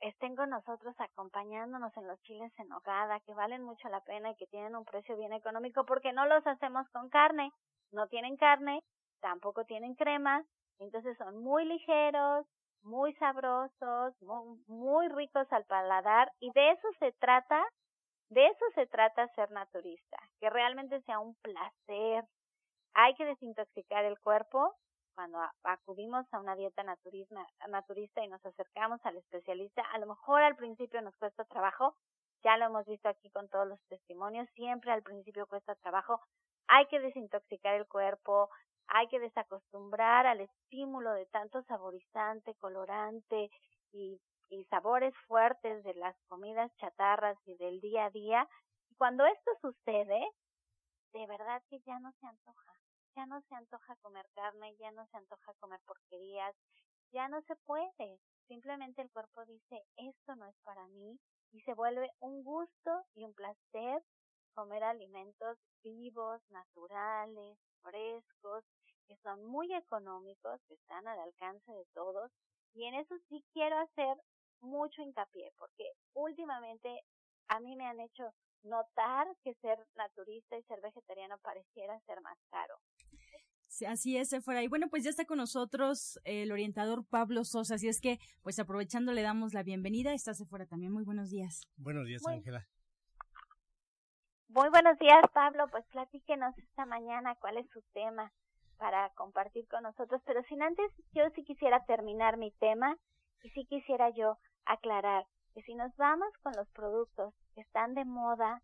estén 0.00 0.34
con 0.34 0.50
nosotros 0.50 0.94
acompañándonos 0.98 1.96
en 1.96 2.08
los 2.08 2.20
chiles 2.22 2.52
en 2.58 2.72
hogada, 2.72 3.20
que 3.20 3.32
valen 3.32 3.62
mucho 3.62 3.88
la 3.88 4.00
pena 4.00 4.30
y 4.30 4.36
que 4.36 4.48
tienen 4.48 4.74
un 4.74 4.84
precio 4.84 5.16
bien 5.16 5.32
económico 5.32 5.84
porque 5.86 6.12
no 6.12 6.26
los 6.26 6.44
hacemos 6.46 6.88
con 6.90 7.08
carne, 7.10 7.52
no 7.92 8.08
tienen 8.08 8.36
carne, 8.36 8.82
tampoco 9.20 9.64
tienen 9.66 9.94
crema, 9.94 10.44
entonces 10.80 11.16
son 11.16 11.38
muy 11.38 11.64
ligeros, 11.64 12.44
muy 12.82 13.14
sabrosos, 13.14 14.20
muy, 14.20 14.58
muy 14.66 15.08
ricos 15.08 15.46
al 15.52 15.64
paladar 15.64 16.32
y 16.40 16.50
de 16.52 16.72
eso 16.72 16.88
se 16.98 17.12
trata, 17.20 17.64
de 18.28 18.46
eso 18.46 18.64
se 18.74 18.86
trata 18.86 19.28
ser 19.34 19.50
naturista, 19.50 20.18
que 20.40 20.50
realmente 20.50 21.00
sea 21.02 21.18
un 21.18 21.34
placer. 21.36 22.24
Hay 22.94 23.14
que 23.14 23.24
desintoxicar 23.24 24.04
el 24.04 24.18
cuerpo, 24.20 24.74
cuando 25.14 25.38
acudimos 25.64 26.26
a 26.32 26.40
una 26.40 26.54
dieta 26.54 26.82
naturista 26.82 28.22
y 28.22 28.28
nos 28.28 28.44
acercamos 28.44 29.00
al 29.04 29.16
especialista, 29.16 29.82
a 29.92 29.98
lo 29.98 30.06
mejor 30.06 30.42
al 30.42 30.56
principio 30.56 31.00
nos 31.00 31.16
cuesta 31.16 31.44
trabajo, 31.46 31.96
ya 32.44 32.58
lo 32.58 32.66
hemos 32.66 32.84
visto 32.86 33.08
aquí 33.08 33.30
con 33.30 33.48
todos 33.48 33.66
los 33.66 33.80
testimonios, 33.88 34.46
siempre 34.54 34.92
al 34.92 35.02
principio 35.02 35.46
cuesta 35.46 35.74
trabajo, 35.76 36.20
hay 36.68 36.86
que 36.86 37.00
desintoxicar 37.00 37.74
el 37.74 37.86
cuerpo, 37.86 38.50
hay 38.88 39.08
que 39.08 39.18
desacostumbrar 39.18 40.26
al 40.26 40.42
estímulo 40.42 41.12
de 41.12 41.26
tanto 41.26 41.62
saborizante, 41.62 42.54
colorante 42.56 43.50
y, 43.92 44.20
y 44.50 44.64
sabores 44.64 45.14
fuertes 45.26 45.82
de 45.84 45.94
las 45.94 46.16
comidas 46.28 46.74
chatarras 46.76 47.38
y 47.46 47.56
del 47.56 47.80
día 47.80 48.06
a 48.06 48.10
día. 48.10 48.48
Cuando 48.96 49.26
esto 49.26 49.50
sucede, 49.60 50.26
de 51.12 51.26
verdad 51.26 51.62
que 51.68 51.80
ya 51.80 51.98
no 51.98 52.12
se 52.20 52.26
antoja, 52.26 52.72
ya 53.14 53.26
no 53.26 53.40
se 53.42 53.54
antoja 53.54 53.96
comer 53.96 54.26
carne, 54.34 54.76
ya 54.78 54.90
no 54.92 55.06
se 55.06 55.16
antoja 55.16 55.54
comer 55.60 55.80
porquerías, 55.86 56.54
ya 57.12 57.28
no 57.28 57.40
se 57.42 57.56
puede. 57.64 58.20
Simplemente 58.48 59.02
el 59.02 59.10
cuerpo 59.10 59.44
dice, 59.44 59.82
esto 59.96 60.36
no 60.36 60.46
es 60.46 60.56
para 60.64 60.86
mí 60.88 61.18
y 61.52 61.60
se 61.62 61.74
vuelve 61.74 62.10
un 62.20 62.44
gusto 62.44 63.04
y 63.14 63.24
un 63.24 63.34
placer 63.34 64.02
comer 64.54 64.84
alimentos 64.84 65.58
vivos, 65.82 66.40
naturales, 66.50 67.58
frescos, 67.82 68.64
que 69.06 69.16
son 69.18 69.44
muy 69.44 69.72
económicos, 69.74 70.60
que 70.66 70.74
están 70.74 71.06
al 71.06 71.18
alcance 71.20 71.70
de 71.72 71.84
todos. 71.94 72.30
Y 72.74 72.84
en 72.84 72.94
eso 72.94 73.14
sí 73.28 73.44
quiero 73.52 73.78
hacer 73.78 74.16
mucho 74.60 75.02
hincapié, 75.02 75.52
porque 75.58 75.84
últimamente 76.14 77.02
a 77.48 77.60
mí 77.60 77.76
me 77.76 77.86
han 77.86 78.00
hecho 78.00 78.32
notar 78.62 79.26
que 79.42 79.54
ser 79.54 79.78
naturista 79.96 80.58
y 80.58 80.62
ser 80.64 80.80
vegetariano 80.80 81.38
pareciera 81.38 81.98
ser 82.00 82.20
más 82.20 82.38
caro. 82.50 82.74
así 83.86 84.16
es, 84.16 84.34
fuera. 84.44 84.62
Y 84.62 84.68
bueno, 84.68 84.88
pues 84.88 85.04
ya 85.04 85.10
está 85.10 85.24
con 85.24 85.38
nosotros 85.38 86.18
el 86.24 86.52
orientador 86.52 87.04
Pablo 87.06 87.44
Sosa. 87.44 87.76
Así 87.76 87.88
es 87.88 88.00
que, 88.00 88.18
pues 88.42 88.58
aprovechando, 88.58 89.12
le 89.12 89.22
damos 89.22 89.54
la 89.54 89.62
bienvenida. 89.62 90.12
Está 90.12 90.34
fuera 90.34 90.66
también. 90.66 90.92
Muy 90.92 91.04
buenos 91.04 91.30
días. 91.30 91.66
Buenos 91.76 92.06
días, 92.06 92.22
Ángela. 92.26 92.66
Muy 94.48 94.68
buenos 94.70 94.98
días, 94.98 95.22
Pablo. 95.32 95.66
Pues 95.70 95.84
platíquenos 95.86 96.56
esta 96.58 96.86
mañana 96.86 97.34
cuál 97.36 97.58
es 97.58 97.68
su 97.70 97.82
tema 97.92 98.32
para 98.78 99.10
compartir 99.10 99.66
con 99.68 99.82
nosotros. 99.82 100.22
Pero 100.24 100.42
sin 100.44 100.62
antes, 100.62 100.90
yo 101.12 101.22
sí 101.34 101.44
quisiera 101.44 101.84
terminar 101.84 102.36
mi 102.36 102.50
tema 102.52 102.96
y 103.42 103.50
sí 103.50 103.66
quisiera 103.66 104.10
yo 104.10 104.38
aclarar 104.64 105.26
que 105.54 105.62
si 105.62 105.74
nos 105.74 105.94
vamos 105.96 106.28
con 106.42 106.52
los 106.54 106.68
productos 106.70 107.34
que 107.54 107.62
están 107.62 107.94
de 107.94 108.04
moda, 108.04 108.62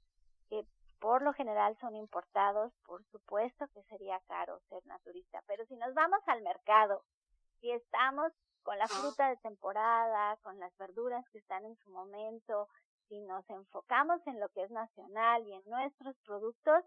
que 0.48 0.66
por 1.00 1.22
lo 1.22 1.32
general 1.32 1.76
son 1.80 1.96
importados, 1.96 2.72
por 2.84 3.04
supuesto 3.06 3.66
que 3.74 3.82
sería 3.84 4.20
caro 4.28 4.60
ser 4.68 4.84
naturista. 4.86 5.42
Pero 5.46 5.64
si 5.66 5.76
nos 5.76 5.94
vamos 5.94 6.20
al 6.26 6.42
mercado, 6.42 7.02
si 7.60 7.70
estamos 7.70 8.32
con 8.62 8.78
la 8.78 8.86
fruta 8.86 9.28
de 9.28 9.36
temporada, 9.38 10.36
con 10.42 10.58
las 10.60 10.76
verduras 10.76 11.28
que 11.30 11.38
están 11.38 11.64
en 11.64 11.76
su 11.78 11.90
momento, 11.90 12.68
si 13.08 13.20
nos 13.20 13.48
enfocamos 13.50 14.24
en 14.26 14.38
lo 14.38 14.48
que 14.50 14.62
es 14.62 14.70
nacional 14.70 15.46
y 15.46 15.52
en 15.54 15.62
nuestros 15.66 16.16
productos, 16.24 16.84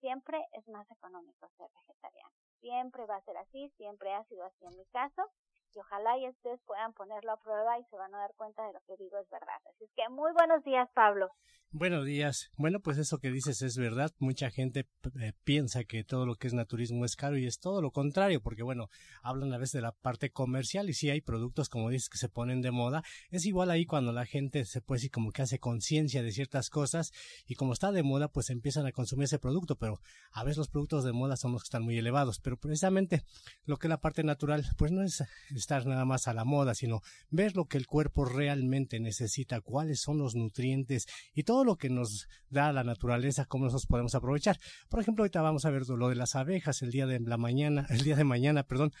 siempre 0.00 0.44
es 0.52 0.66
más 0.68 0.90
económico 0.90 1.48
ser 1.56 1.70
vegetariano. 1.74 2.34
Siempre 2.60 3.06
va 3.06 3.16
a 3.16 3.24
ser 3.24 3.36
así, 3.36 3.68
siempre 3.76 4.12
ha 4.14 4.24
sido 4.24 4.44
así 4.44 4.64
en 4.64 4.76
mi 4.76 4.84
caso 4.86 5.30
y 5.74 5.78
ojalá 5.78 6.18
y 6.18 6.28
ustedes 6.28 6.60
puedan 6.66 6.92
ponerlo 6.92 7.32
a 7.32 7.42
prueba 7.42 7.78
y 7.78 7.84
se 7.84 7.96
van 7.96 8.14
a 8.14 8.18
dar 8.18 8.34
cuenta 8.34 8.66
de 8.66 8.72
lo 8.72 8.80
que 8.80 8.96
digo 8.96 9.18
es 9.18 9.28
verdad. 9.30 9.60
Así 9.70 9.84
es 9.84 9.90
que 9.94 10.08
muy 10.08 10.32
buenos 10.32 10.62
días, 10.64 10.88
Pablo. 10.94 11.30
Buenos 11.74 12.04
días. 12.04 12.50
Bueno, 12.58 12.80
pues 12.80 12.98
eso 12.98 13.16
que 13.16 13.30
dices 13.30 13.62
es 13.62 13.78
verdad. 13.78 14.12
Mucha 14.18 14.50
gente 14.50 14.86
eh, 15.18 15.32
piensa 15.42 15.84
que 15.84 16.04
todo 16.04 16.26
lo 16.26 16.34
que 16.34 16.46
es 16.46 16.52
naturismo 16.52 17.06
es 17.06 17.16
caro 17.16 17.38
y 17.38 17.46
es 17.46 17.60
todo 17.60 17.80
lo 17.80 17.92
contrario, 17.92 18.42
porque 18.42 18.62
bueno, 18.62 18.90
hablan 19.22 19.54
a 19.54 19.56
veces 19.56 19.72
de 19.72 19.80
la 19.80 19.92
parte 19.92 20.30
comercial 20.30 20.90
y 20.90 20.92
sí 20.92 21.08
hay 21.08 21.22
productos, 21.22 21.70
como 21.70 21.88
dices, 21.88 22.10
que 22.10 22.18
se 22.18 22.28
ponen 22.28 22.60
de 22.60 22.72
moda. 22.72 23.02
Es 23.30 23.46
igual 23.46 23.70
ahí 23.70 23.86
cuando 23.86 24.12
la 24.12 24.26
gente 24.26 24.66
se 24.66 24.82
puede 24.82 24.98
decir 24.98 25.12
como 25.12 25.32
que 25.32 25.40
hace 25.40 25.60
conciencia 25.60 26.22
de 26.22 26.30
ciertas 26.30 26.68
cosas 26.68 27.10
y 27.46 27.54
como 27.54 27.72
está 27.72 27.90
de 27.90 28.02
moda, 28.02 28.28
pues 28.28 28.50
empiezan 28.50 28.84
a 28.84 28.92
consumir 28.92 29.24
ese 29.24 29.38
producto, 29.38 29.76
pero 29.76 29.98
a 30.32 30.44
veces 30.44 30.58
los 30.58 30.68
productos 30.68 31.04
de 31.04 31.12
moda 31.12 31.36
son 31.38 31.52
los 31.52 31.62
que 31.62 31.68
están 31.68 31.84
muy 31.84 31.96
elevados. 31.96 32.38
Pero 32.40 32.58
precisamente 32.58 33.22
lo 33.64 33.78
que 33.78 33.86
es 33.86 33.90
la 33.90 34.02
parte 34.02 34.24
natural, 34.24 34.62
pues 34.76 34.92
no 34.92 35.02
es 35.02 35.24
estar 35.62 35.86
nada 35.86 36.04
más 36.04 36.28
a 36.28 36.34
la 36.34 36.44
moda, 36.44 36.74
sino 36.74 37.00
ver 37.30 37.56
lo 37.56 37.66
que 37.66 37.78
el 37.78 37.86
cuerpo 37.86 38.24
realmente 38.24 39.00
necesita, 39.00 39.60
cuáles 39.60 40.00
son 40.00 40.18
los 40.18 40.34
nutrientes 40.34 41.06
y 41.34 41.44
todo 41.44 41.64
lo 41.64 41.76
que 41.76 41.88
nos 41.88 42.28
da 42.50 42.72
la 42.72 42.84
naturaleza, 42.84 43.46
cómo 43.46 43.64
nosotros 43.64 43.86
podemos 43.86 44.14
aprovechar. 44.14 44.58
Por 44.88 45.00
ejemplo, 45.00 45.22
ahorita 45.22 45.40
vamos 45.40 45.64
a 45.64 45.70
ver 45.70 45.88
lo 45.88 46.08
de 46.08 46.16
las 46.16 46.34
abejas 46.34 46.82
el 46.82 46.90
día 46.90 47.06
de 47.06 47.20
la 47.20 47.36
mañana, 47.36 47.86
el 47.90 48.02
día 48.02 48.16
de 48.16 48.24
mañana, 48.24 48.64
perdón. 48.64 48.92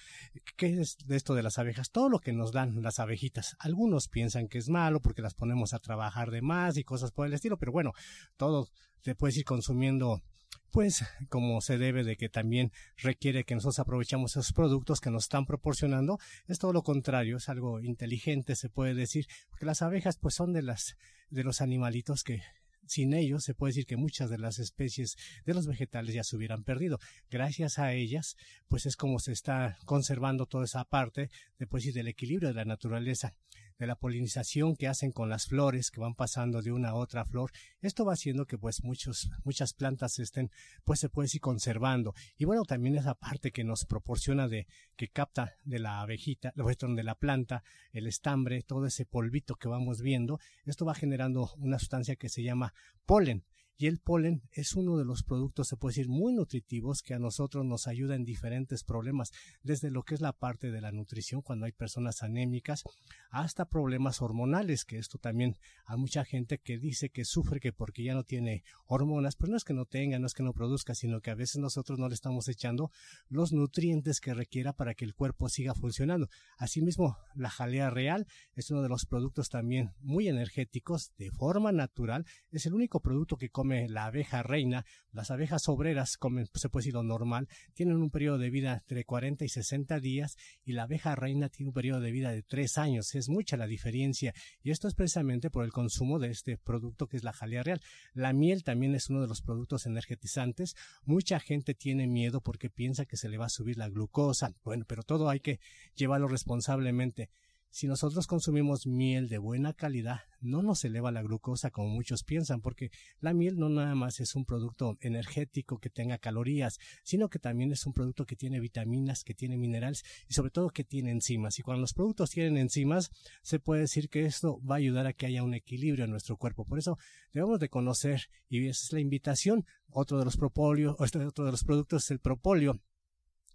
¿Qué 0.56 0.80
es 0.80 0.96
de 1.04 1.16
esto 1.16 1.34
de 1.34 1.42
las 1.42 1.58
abejas? 1.58 1.90
Todo 1.90 2.08
lo 2.08 2.20
que 2.20 2.32
nos 2.32 2.52
dan 2.52 2.82
las 2.82 2.98
abejitas. 2.98 3.56
Algunos 3.58 4.08
piensan 4.08 4.48
que 4.48 4.58
es 4.58 4.68
malo 4.68 5.00
porque 5.00 5.22
las 5.22 5.34
ponemos 5.34 5.74
a 5.74 5.78
trabajar 5.78 6.30
de 6.30 6.42
más 6.42 6.76
y 6.76 6.84
cosas 6.84 7.12
por 7.12 7.26
el 7.26 7.34
estilo, 7.34 7.58
pero 7.58 7.72
bueno, 7.72 7.92
todo 8.36 8.68
se 9.02 9.14
puede 9.14 9.38
ir 9.38 9.44
consumiendo 9.44 10.22
pues 10.72 11.04
como 11.28 11.60
se 11.60 11.78
debe 11.78 12.02
de 12.02 12.16
que 12.16 12.28
también 12.28 12.72
requiere 12.96 13.44
que 13.44 13.54
nosotros 13.54 13.78
aprovechamos 13.78 14.32
esos 14.32 14.52
productos 14.52 15.00
que 15.00 15.10
nos 15.10 15.24
están 15.24 15.46
proporcionando, 15.46 16.18
es 16.48 16.58
todo 16.58 16.72
lo 16.72 16.82
contrario, 16.82 17.36
es 17.36 17.48
algo 17.48 17.80
inteligente 17.80 18.56
se 18.56 18.70
puede 18.70 18.94
decir, 18.94 19.26
porque 19.50 19.66
las 19.66 19.82
abejas 19.82 20.16
pues 20.16 20.34
son 20.34 20.52
de 20.52 20.62
las 20.62 20.96
de 21.30 21.44
los 21.44 21.60
animalitos 21.60 22.24
que 22.24 22.42
sin 22.86 23.14
ellos 23.14 23.44
se 23.44 23.54
puede 23.54 23.70
decir 23.70 23.86
que 23.86 23.96
muchas 23.96 24.28
de 24.28 24.38
las 24.38 24.58
especies 24.58 25.16
de 25.46 25.54
los 25.54 25.66
vegetales 25.66 26.14
ya 26.14 26.24
se 26.24 26.36
hubieran 26.36 26.64
perdido. 26.64 26.98
Gracias 27.30 27.78
a 27.78 27.92
ellas, 27.92 28.36
pues 28.68 28.86
es 28.86 28.96
como 28.96 29.18
se 29.18 29.32
está 29.32 29.78
conservando 29.84 30.46
toda 30.46 30.64
esa 30.64 30.84
parte, 30.84 31.30
después 31.58 31.92
del 31.94 32.08
equilibrio 32.08 32.48
de 32.48 32.54
la 32.54 32.64
naturaleza 32.64 33.34
de 33.78 33.86
la 33.86 33.96
polinización 33.96 34.76
que 34.76 34.88
hacen 34.88 35.12
con 35.12 35.28
las 35.28 35.46
flores 35.46 35.90
que 35.90 36.00
van 36.00 36.14
pasando 36.14 36.62
de 36.62 36.72
una 36.72 36.90
a 36.90 36.94
otra 36.94 37.24
flor. 37.24 37.50
Esto 37.80 38.04
va 38.04 38.14
haciendo 38.14 38.46
que 38.46 38.58
pues 38.58 38.84
muchos, 38.84 39.30
muchas 39.44 39.72
plantas 39.74 40.18
estén, 40.18 40.50
pues 40.84 41.00
se 41.00 41.08
puede 41.08 41.28
ir 41.32 41.40
conservando. 41.40 42.14
Y 42.36 42.44
bueno, 42.44 42.64
también 42.64 42.96
esa 42.96 43.14
parte 43.14 43.52
que 43.52 43.64
nos 43.64 43.84
proporciona 43.84 44.48
de, 44.48 44.66
que 44.96 45.08
capta 45.08 45.54
de 45.64 45.78
la 45.78 46.00
abejita, 46.00 46.52
de 46.54 47.02
la 47.02 47.14
planta, 47.14 47.62
el 47.92 48.06
estambre, 48.06 48.62
todo 48.62 48.86
ese 48.86 49.04
polvito 49.04 49.56
que 49.56 49.68
vamos 49.68 50.00
viendo, 50.00 50.38
esto 50.64 50.84
va 50.84 50.94
generando 50.94 51.52
una 51.58 51.78
sustancia 51.78 52.16
que 52.16 52.28
se 52.28 52.42
llama 52.42 52.74
polen 53.06 53.44
y 53.76 53.86
el 53.86 53.98
polen 53.98 54.42
es 54.52 54.74
uno 54.74 54.96
de 54.96 55.04
los 55.04 55.22
productos, 55.22 55.68
se 55.68 55.76
puede 55.76 55.92
decir, 55.92 56.08
muy 56.08 56.32
nutritivos 56.32 57.02
que 57.02 57.14
a 57.14 57.18
nosotros 57.18 57.64
nos 57.64 57.86
ayuda 57.86 58.14
en 58.14 58.24
diferentes 58.24 58.84
problemas, 58.84 59.32
desde 59.62 59.90
lo 59.90 60.02
que 60.02 60.14
es 60.14 60.20
la 60.20 60.32
parte 60.32 60.70
de 60.70 60.80
la 60.80 60.92
nutrición 60.92 61.42
cuando 61.42 61.66
hay 61.66 61.72
personas 61.72 62.22
anémicas, 62.22 62.84
hasta 63.30 63.64
problemas 63.64 64.22
hormonales, 64.22 64.84
que 64.84 64.98
esto 64.98 65.18
también 65.18 65.56
hay 65.86 65.98
mucha 65.98 66.24
gente 66.24 66.58
que 66.58 66.78
dice 66.78 67.10
que 67.10 67.24
sufre 67.24 67.60
que 67.60 67.72
porque 67.72 68.04
ya 68.04 68.14
no 68.14 68.24
tiene 68.24 68.62
hormonas, 68.86 69.36
pues 69.36 69.50
no 69.50 69.56
es 69.56 69.64
que 69.64 69.74
no 69.74 69.86
tenga, 69.86 70.18
no 70.18 70.26
es 70.26 70.34
que 70.34 70.42
no 70.42 70.52
produzca, 70.52 70.94
sino 70.94 71.20
que 71.20 71.30
a 71.30 71.34
veces 71.34 71.58
nosotros 71.58 71.98
no 71.98 72.08
le 72.08 72.14
estamos 72.14 72.48
echando 72.48 72.90
los 73.28 73.52
nutrientes 73.52 74.20
que 74.20 74.34
requiera 74.34 74.72
para 74.72 74.94
que 74.94 75.04
el 75.04 75.14
cuerpo 75.14 75.48
siga 75.48 75.74
funcionando. 75.74 76.28
Asimismo, 76.58 77.16
la 77.34 77.50
jalea 77.50 77.90
real 77.90 78.26
es 78.54 78.70
uno 78.70 78.82
de 78.82 78.88
los 78.88 79.06
productos 79.06 79.48
también 79.48 79.92
muy 80.00 80.28
energéticos 80.28 81.12
de 81.18 81.30
forma 81.30 81.72
natural, 81.72 82.26
es 82.50 82.66
el 82.66 82.74
único 82.74 83.00
producto 83.00 83.36
que 83.36 83.50
come 83.62 83.88
la 83.88 84.06
abeja 84.06 84.42
reina, 84.42 84.84
las 85.12 85.30
abejas 85.30 85.68
obreras 85.68 86.16
comen, 86.16 86.48
se 86.52 86.68
puede 86.68 86.82
decir 86.82 86.94
lo 86.94 87.04
normal, 87.04 87.46
tienen 87.74 87.98
un 87.98 88.10
periodo 88.10 88.38
de 88.38 88.50
vida 88.50 88.72
entre 88.72 89.04
40 89.04 89.44
y 89.44 89.48
60 89.48 90.00
días 90.00 90.36
y 90.64 90.72
la 90.72 90.82
abeja 90.82 91.14
reina 91.14 91.48
tiene 91.48 91.68
un 91.68 91.72
periodo 91.72 92.00
de 92.00 92.10
vida 92.10 92.32
de 92.32 92.42
3 92.42 92.78
años. 92.78 93.14
Es 93.14 93.28
mucha 93.28 93.56
la 93.56 93.68
diferencia 93.68 94.34
y 94.64 94.72
esto 94.72 94.88
es 94.88 94.94
precisamente 94.94 95.48
por 95.48 95.64
el 95.64 95.70
consumo 95.70 96.18
de 96.18 96.30
este 96.30 96.58
producto 96.58 97.06
que 97.06 97.16
es 97.16 97.22
la 97.22 97.32
jalea 97.32 97.62
real. 97.62 97.80
La 98.14 98.32
miel 98.32 98.64
también 98.64 98.96
es 98.96 99.10
uno 99.10 99.20
de 99.20 99.28
los 99.28 99.42
productos 99.42 99.86
energetizantes. 99.86 100.74
Mucha 101.04 101.38
gente 101.38 101.74
tiene 101.74 102.08
miedo 102.08 102.40
porque 102.40 102.68
piensa 102.68 103.06
que 103.06 103.16
se 103.16 103.28
le 103.28 103.38
va 103.38 103.46
a 103.46 103.48
subir 103.48 103.76
la 103.76 103.88
glucosa. 103.88 104.56
Bueno, 104.64 104.86
pero 104.88 105.04
todo 105.04 105.28
hay 105.28 105.38
que 105.38 105.60
llevarlo 105.94 106.26
responsablemente. 106.26 107.30
Si 107.74 107.86
nosotros 107.86 108.26
consumimos 108.26 108.86
miel 108.86 109.30
de 109.30 109.38
buena 109.38 109.72
calidad, 109.72 110.20
no 110.42 110.62
nos 110.62 110.84
eleva 110.84 111.10
la 111.10 111.22
glucosa 111.22 111.70
como 111.70 111.88
muchos 111.88 112.22
piensan, 112.22 112.60
porque 112.60 112.90
la 113.18 113.32
miel 113.32 113.58
no 113.58 113.70
nada 113.70 113.94
más 113.94 114.20
es 114.20 114.34
un 114.34 114.44
producto 114.44 114.98
energético 115.00 115.78
que 115.78 115.88
tenga 115.88 116.18
calorías, 116.18 116.78
sino 117.02 117.30
que 117.30 117.38
también 117.38 117.72
es 117.72 117.86
un 117.86 117.94
producto 117.94 118.26
que 118.26 118.36
tiene 118.36 118.60
vitaminas, 118.60 119.24
que 119.24 119.32
tiene 119.32 119.56
minerales 119.56 120.04
y 120.28 120.34
sobre 120.34 120.50
todo 120.50 120.68
que 120.68 120.84
tiene 120.84 121.12
enzimas. 121.12 121.58
Y 121.58 121.62
cuando 121.62 121.80
los 121.80 121.94
productos 121.94 122.28
tienen 122.28 122.58
enzimas, 122.58 123.10
se 123.42 123.58
puede 123.58 123.80
decir 123.80 124.10
que 124.10 124.26
esto 124.26 124.60
va 124.62 124.74
a 124.74 124.78
ayudar 124.78 125.06
a 125.06 125.14
que 125.14 125.24
haya 125.24 125.42
un 125.42 125.54
equilibrio 125.54 126.04
en 126.04 126.10
nuestro 126.10 126.36
cuerpo. 126.36 126.66
Por 126.66 126.78
eso 126.78 126.98
debemos 127.32 127.58
de 127.58 127.70
conocer, 127.70 128.28
y 128.50 128.66
esa 128.66 128.84
es 128.84 128.92
la 128.92 129.00
invitación, 129.00 129.64
otro 129.88 130.18
de 130.18 130.26
los 130.26 130.36
propolios, 130.36 130.94
otro 131.00 131.46
de 131.46 131.50
los 131.50 131.64
productos 131.64 132.04
es 132.04 132.10
el 132.10 132.18
propóleo 132.18 132.82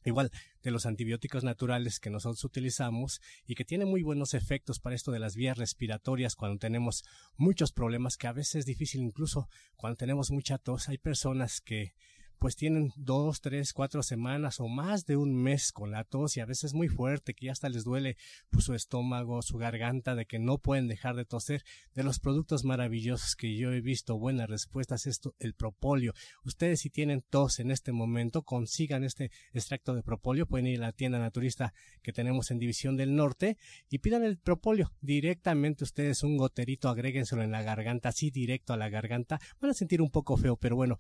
igual 0.07 0.31
de 0.63 0.71
los 0.71 0.85
antibióticos 0.85 1.43
naturales 1.43 1.99
que 1.99 2.09
nosotros 2.09 2.43
utilizamos 2.43 3.21
y 3.45 3.55
que 3.55 3.65
tiene 3.65 3.85
muy 3.85 4.03
buenos 4.03 4.33
efectos 4.33 4.79
para 4.79 4.95
esto 4.95 5.11
de 5.11 5.19
las 5.19 5.35
vías 5.35 5.57
respiratorias 5.57 6.35
cuando 6.35 6.59
tenemos 6.59 7.03
muchos 7.35 7.71
problemas 7.71 8.17
que 8.17 8.27
a 8.27 8.33
veces 8.33 8.55
es 8.55 8.65
difícil 8.65 9.01
incluso 9.01 9.49
cuando 9.75 9.97
tenemos 9.97 10.31
mucha 10.31 10.57
tos. 10.57 10.89
Hay 10.89 10.97
personas 10.97 11.61
que 11.61 11.93
pues 12.39 12.55
tienen 12.55 12.91
dos, 12.95 13.41
tres, 13.41 13.73
cuatro 13.73 14.03
semanas 14.03 14.59
o 14.59 14.67
más 14.67 15.05
de 15.05 15.17
un 15.17 15.35
mes 15.35 15.71
con 15.71 15.91
la 15.91 16.03
tos 16.03 16.37
y 16.37 16.39
a 16.39 16.45
veces 16.45 16.73
muy 16.73 16.87
fuerte, 16.87 17.33
que 17.33 17.47
ya 17.47 17.51
hasta 17.51 17.69
les 17.69 17.83
duele 17.83 18.17
pues, 18.49 18.65
su 18.65 18.73
estómago, 18.73 19.41
su 19.41 19.57
garganta, 19.57 20.15
de 20.15 20.25
que 20.25 20.39
no 20.39 20.57
pueden 20.57 20.87
dejar 20.87 21.15
de 21.15 21.25
toser, 21.25 21.63
de 21.93 22.03
los 22.03 22.19
productos 22.19 22.63
maravillosos 22.63 23.35
que 23.35 23.55
yo 23.55 23.71
he 23.71 23.81
visto 23.81 24.17
buenas 24.17 24.49
respuestas, 24.49 25.07
esto, 25.07 25.35
el 25.39 25.53
propóleo. 25.53 26.13
Ustedes 26.43 26.81
si 26.81 26.89
tienen 26.89 27.23
tos 27.29 27.59
en 27.59 27.71
este 27.71 27.91
momento, 27.91 28.43
consigan 28.43 29.03
este 29.03 29.31
extracto 29.53 29.95
de 29.95 30.03
propóleo, 30.03 30.45
pueden 30.45 30.67
ir 30.67 30.79
a 30.79 30.87
la 30.87 30.91
tienda 30.91 31.19
naturista 31.19 31.73
que 32.01 32.13
tenemos 32.13 32.51
en 32.51 32.59
División 32.59 32.97
del 32.97 33.15
Norte 33.15 33.57
y 33.89 33.99
pidan 33.99 34.23
el 34.23 34.37
propóleo 34.37 34.93
directamente 35.01 35.83
ustedes 35.83 36.23
un 36.23 36.37
goterito, 36.37 36.89
agréguenselo 36.89 37.43
en 37.43 37.51
la 37.51 37.63
garganta, 37.63 38.09
así 38.09 38.31
directo 38.31 38.73
a 38.73 38.77
la 38.77 38.89
garganta, 38.89 39.39
van 39.59 39.71
a 39.71 39.73
sentir 39.73 40.01
un 40.01 40.09
poco 40.09 40.37
feo, 40.37 40.57
pero 40.57 40.75
bueno, 40.75 40.99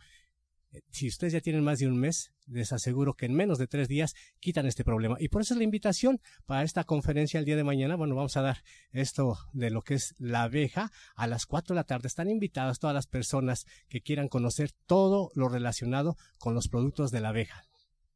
si 0.89 1.07
ustedes 1.07 1.33
ya 1.33 1.41
tienen 1.41 1.63
más 1.63 1.79
de 1.79 1.87
un 1.87 1.99
mes, 1.99 2.33
les 2.47 2.71
aseguro 2.71 3.13
que 3.13 3.25
en 3.25 3.33
menos 3.33 3.57
de 3.57 3.67
tres 3.67 3.87
días 3.87 4.15
quitan 4.39 4.65
este 4.65 4.83
problema. 4.83 5.17
Y 5.19 5.29
por 5.29 5.41
eso 5.41 5.53
es 5.53 5.57
la 5.57 5.63
invitación 5.63 6.19
para 6.45 6.63
esta 6.63 6.83
conferencia 6.83 7.39
el 7.39 7.45
día 7.45 7.55
de 7.55 7.63
mañana. 7.63 7.95
Bueno, 7.95 8.15
vamos 8.15 8.37
a 8.37 8.41
dar 8.41 8.57
esto 8.91 9.37
de 9.53 9.69
lo 9.69 9.81
que 9.81 9.95
es 9.95 10.15
la 10.17 10.43
abeja 10.43 10.91
a 11.15 11.27
las 11.27 11.45
cuatro 11.45 11.73
de 11.73 11.79
la 11.79 11.83
tarde. 11.83 12.07
Están 12.07 12.29
invitadas 12.29 12.79
todas 12.79 12.93
las 12.93 13.07
personas 13.07 13.65
que 13.89 14.01
quieran 14.01 14.29
conocer 14.29 14.71
todo 14.85 15.31
lo 15.35 15.49
relacionado 15.49 16.15
con 16.39 16.53
los 16.53 16.67
productos 16.67 17.11
de 17.11 17.21
la 17.21 17.29
abeja. 17.29 17.63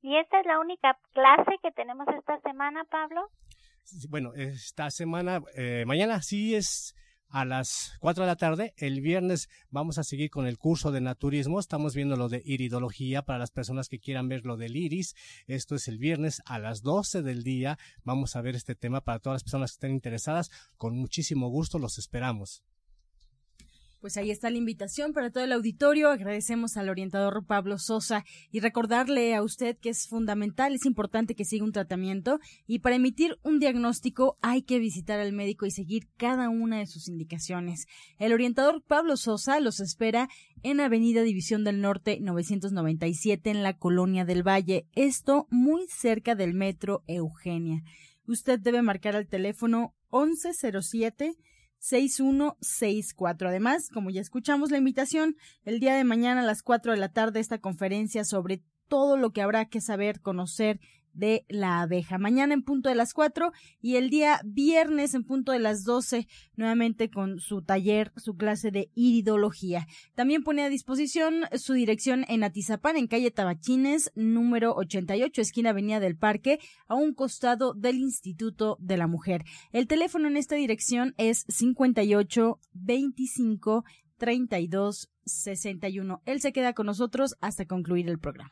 ¿Y 0.01 0.17
esta 0.17 0.39
es 0.39 0.45
la 0.45 0.59
única 0.59 0.97
clase 1.13 1.57
que 1.61 1.71
tenemos 1.71 2.07
esta 2.17 2.39
semana, 2.41 2.83
Pablo? 2.85 3.29
Bueno, 4.09 4.33
esta 4.35 4.89
semana, 4.89 5.41
eh, 5.55 5.83
mañana 5.85 6.21
sí 6.21 6.55
es 6.55 6.95
a 7.31 7.45
las 7.45 7.93
4 7.99 8.23
de 8.23 8.27
la 8.27 8.35
tarde. 8.35 8.73
El 8.77 9.01
viernes 9.01 9.49
vamos 9.69 9.97
a 9.97 10.03
seguir 10.03 10.29
con 10.29 10.47
el 10.47 10.57
curso 10.57 10.91
de 10.91 11.01
naturismo. 11.01 11.59
Estamos 11.59 11.95
viendo 11.95 12.15
lo 12.15 12.29
de 12.29 12.41
iridología 12.45 13.23
para 13.23 13.39
las 13.39 13.51
personas 13.51 13.89
que 13.89 13.99
quieran 13.99 14.29
ver 14.29 14.45
lo 14.45 14.57
del 14.57 14.75
iris. 14.75 15.15
Esto 15.47 15.75
es 15.75 15.87
el 15.87 15.97
viernes 15.97 16.41
a 16.45 16.59
las 16.59 16.81
12 16.81 17.21
del 17.21 17.43
día. 17.43 17.77
Vamos 18.03 18.35
a 18.35 18.41
ver 18.41 18.55
este 18.55 18.75
tema 18.75 19.01
para 19.01 19.19
todas 19.19 19.35
las 19.35 19.43
personas 19.43 19.71
que 19.71 19.75
estén 19.75 19.91
interesadas. 19.91 20.51
Con 20.77 20.97
muchísimo 20.97 21.49
gusto 21.49 21.79
los 21.79 21.97
esperamos. 21.97 22.63
Pues 24.01 24.17
ahí 24.17 24.31
está 24.31 24.49
la 24.49 24.57
invitación 24.57 25.13
para 25.13 25.29
todo 25.29 25.43
el 25.43 25.51
auditorio. 25.51 26.09
Agradecemos 26.09 26.75
al 26.75 26.89
orientador 26.89 27.45
Pablo 27.45 27.77
Sosa 27.77 28.25
y 28.51 28.59
recordarle 28.59 29.35
a 29.35 29.43
usted 29.43 29.77
que 29.77 29.89
es 29.89 30.07
fundamental, 30.07 30.73
es 30.73 30.87
importante 30.87 31.35
que 31.35 31.45
siga 31.45 31.65
un 31.65 31.71
tratamiento 31.71 32.39
y 32.65 32.79
para 32.79 32.95
emitir 32.95 33.37
un 33.43 33.59
diagnóstico 33.59 34.39
hay 34.41 34.63
que 34.63 34.79
visitar 34.79 35.19
al 35.19 35.33
médico 35.33 35.67
y 35.67 35.71
seguir 35.71 36.07
cada 36.17 36.49
una 36.49 36.79
de 36.79 36.87
sus 36.87 37.07
indicaciones. 37.07 37.85
El 38.17 38.33
orientador 38.33 38.81
Pablo 38.81 39.17
Sosa 39.17 39.59
los 39.59 39.79
espera 39.79 40.29
en 40.63 40.79
Avenida 40.79 41.21
División 41.21 41.63
del 41.63 41.79
Norte 41.79 42.17
997 42.19 43.51
en 43.51 43.61
la 43.61 43.77
Colonia 43.77 44.25
del 44.25 44.41
Valle, 44.41 44.87
esto 44.95 45.45
muy 45.51 45.85
cerca 45.87 46.33
del 46.33 46.55
metro 46.55 47.03
Eugenia. 47.05 47.83
Usted 48.25 48.59
debe 48.59 48.81
marcar 48.81 49.15
al 49.15 49.27
teléfono 49.27 49.93
1107 50.11 51.37
6164. 51.81 53.49
Además, 53.49 53.89
como 53.89 54.09
ya 54.09 54.21
escuchamos 54.21 54.71
la 54.71 54.77
invitación, 54.77 55.35
el 55.63 55.79
día 55.79 55.95
de 55.95 56.03
mañana 56.03 56.41
a 56.41 56.45
las 56.45 56.63
4 56.63 56.93
de 56.93 56.99
la 56.99 57.11
tarde 57.11 57.39
esta 57.39 57.59
conferencia 57.59 58.23
sobre 58.23 58.63
todo 58.87 59.17
lo 59.17 59.31
que 59.31 59.41
habrá 59.41 59.65
que 59.65 59.81
saber, 59.81 60.21
conocer 60.21 60.79
de 61.13 61.45
la 61.49 61.81
abeja. 61.81 62.17
Mañana 62.17 62.53
en 62.53 62.63
punto 62.63 62.89
de 62.89 62.95
las 62.95 63.13
4 63.13 63.51
y 63.81 63.95
el 63.95 64.09
día 64.09 64.41
viernes 64.43 65.13
en 65.13 65.23
punto 65.23 65.51
de 65.51 65.59
las 65.59 65.83
12 65.83 66.27
nuevamente 66.55 67.09
con 67.09 67.39
su 67.39 67.61
taller, 67.61 68.11
su 68.17 68.35
clase 68.35 68.71
de 68.71 68.89
iridología. 68.95 69.87
También 70.15 70.43
pone 70.43 70.63
a 70.63 70.69
disposición 70.69 71.45
su 71.53 71.73
dirección 71.73 72.25
en 72.27 72.43
Atizapán, 72.43 72.97
en 72.97 73.07
calle 73.07 73.31
Tabachines, 73.31 74.11
número 74.15 74.73
88, 74.75 75.41
esquina 75.41 75.71
Avenida 75.71 75.99
del 75.99 76.17
Parque, 76.17 76.59
a 76.87 76.95
un 76.95 77.13
costado 77.13 77.73
del 77.73 77.97
Instituto 77.97 78.77
de 78.79 78.97
la 78.97 79.07
Mujer. 79.07 79.43
El 79.71 79.87
teléfono 79.87 80.27
en 80.27 80.37
esta 80.37 80.55
dirección 80.55 81.13
es 81.17 81.45
58 81.47 82.59
25 82.73 83.83
32 84.17 85.09
61. 85.25 86.21
Él 86.25 86.41
se 86.41 86.53
queda 86.53 86.73
con 86.73 86.85
nosotros 86.85 87.35
hasta 87.41 87.65
concluir 87.65 88.09
el 88.09 88.19
programa. 88.19 88.51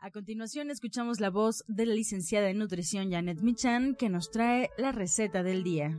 A 0.00 0.12
continuación 0.12 0.70
escuchamos 0.70 1.18
la 1.18 1.28
voz 1.28 1.64
de 1.66 1.84
la 1.84 1.92
licenciada 1.92 2.48
en 2.50 2.58
nutrición 2.58 3.10
Janet 3.10 3.40
Michan 3.40 3.96
que 3.96 4.08
nos 4.08 4.30
trae 4.30 4.70
la 4.78 4.92
receta 4.92 5.42
del 5.42 5.64
día. 5.64 5.90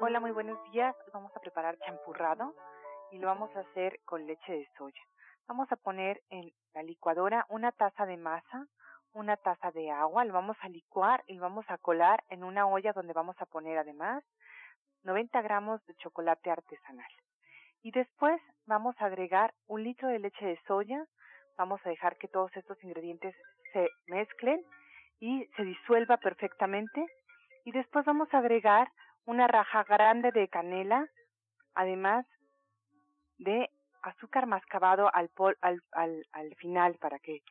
Hola, 0.00 0.20
muy 0.20 0.30
buenos 0.30 0.56
días. 0.70 0.94
Vamos 1.12 1.32
a 1.34 1.40
preparar 1.40 1.76
champurrado 1.80 2.54
y 3.10 3.18
lo 3.18 3.26
vamos 3.26 3.50
a 3.56 3.60
hacer 3.60 3.98
con 4.04 4.24
leche 4.24 4.52
de 4.52 4.68
soya. 4.78 5.02
Vamos 5.48 5.66
a 5.72 5.76
poner 5.76 6.22
en 6.30 6.52
la 6.74 6.84
licuadora 6.84 7.44
una 7.48 7.72
taza 7.72 8.06
de 8.06 8.18
masa, 8.18 8.68
una 9.14 9.36
taza 9.36 9.72
de 9.72 9.90
agua, 9.90 10.24
lo 10.24 10.32
vamos 10.32 10.56
a 10.60 10.68
licuar 10.68 11.24
y 11.26 11.34
lo 11.34 11.42
vamos 11.42 11.64
a 11.68 11.78
colar 11.78 12.22
en 12.28 12.44
una 12.44 12.68
olla 12.68 12.92
donde 12.92 13.12
vamos 13.12 13.34
a 13.40 13.46
poner 13.46 13.78
además 13.78 14.22
90 15.04 15.40
gramos 15.42 15.84
de 15.86 15.94
chocolate 15.96 16.50
artesanal. 16.50 17.10
Y 17.82 17.90
después 17.92 18.40
vamos 18.66 18.96
a 19.00 19.06
agregar 19.06 19.54
un 19.66 19.82
litro 19.82 20.08
de 20.08 20.18
leche 20.18 20.44
de 20.44 20.60
soya, 20.66 21.04
vamos 21.56 21.80
a 21.84 21.90
dejar 21.90 22.16
que 22.16 22.28
todos 22.28 22.54
estos 22.56 22.82
ingredientes 22.82 23.34
se 23.72 23.88
mezclen 24.06 24.62
y 25.20 25.46
se 25.56 25.64
disuelva 25.64 26.16
perfectamente. 26.18 27.06
Y 27.64 27.72
después 27.72 28.04
vamos 28.04 28.32
a 28.32 28.38
agregar 28.38 28.90
una 29.26 29.46
raja 29.46 29.84
grande 29.84 30.32
de 30.32 30.48
canela, 30.48 31.06
además 31.74 32.26
de 33.38 33.70
azúcar 34.02 34.46
mascabado 34.46 35.10
al, 35.12 35.30
al 35.92 36.54
final 36.56 36.96
para 36.96 37.18
que 37.18 37.42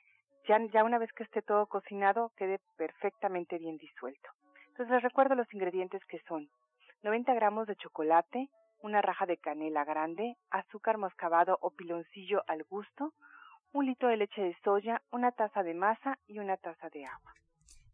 ya, 0.47 0.59
ya 0.73 0.83
una 0.83 0.97
vez 0.97 1.11
que 1.13 1.23
esté 1.23 1.41
todo 1.41 1.67
cocinado 1.67 2.31
quede 2.37 2.59
perfectamente 2.77 3.57
bien 3.57 3.77
disuelto. 3.77 4.29
Entonces 4.69 4.89
les 4.89 5.03
recuerdo 5.03 5.35
los 5.35 5.51
ingredientes 5.53 6.03
que 6.05 6.19
son 6.27 6.49
90 7.03 7.33
gramos 7.33 7.67
de 7.67 7.75
chocolate, 7.75 8.49
una 8.79 9.01
raja 9.01 9.25
de 9.25 9.37
canela 9.37 9.85
grande, 9.85 10.35
azúcar 10.49 10.97
mascabado 10.97 11.57
o 11.61 11.71
piloncillo 11.71 12.43
al 12.47 12.63
gusto, 12.63 13.13
un 13.73 13.85
litro 13.85 14.09
de 14.09 14.17
leche 14.17 14.41
de 14.41 14.55
soya, 14.63 15.01
una 15.11 15.31
taza 15.31 15.63
de 15.63 15.73
masa 15.73 16.19
y 16.27 16.39
una 16.39 16.57
taza 16.57 16.89
de 16.89 17.05
agua. 17.05 17.33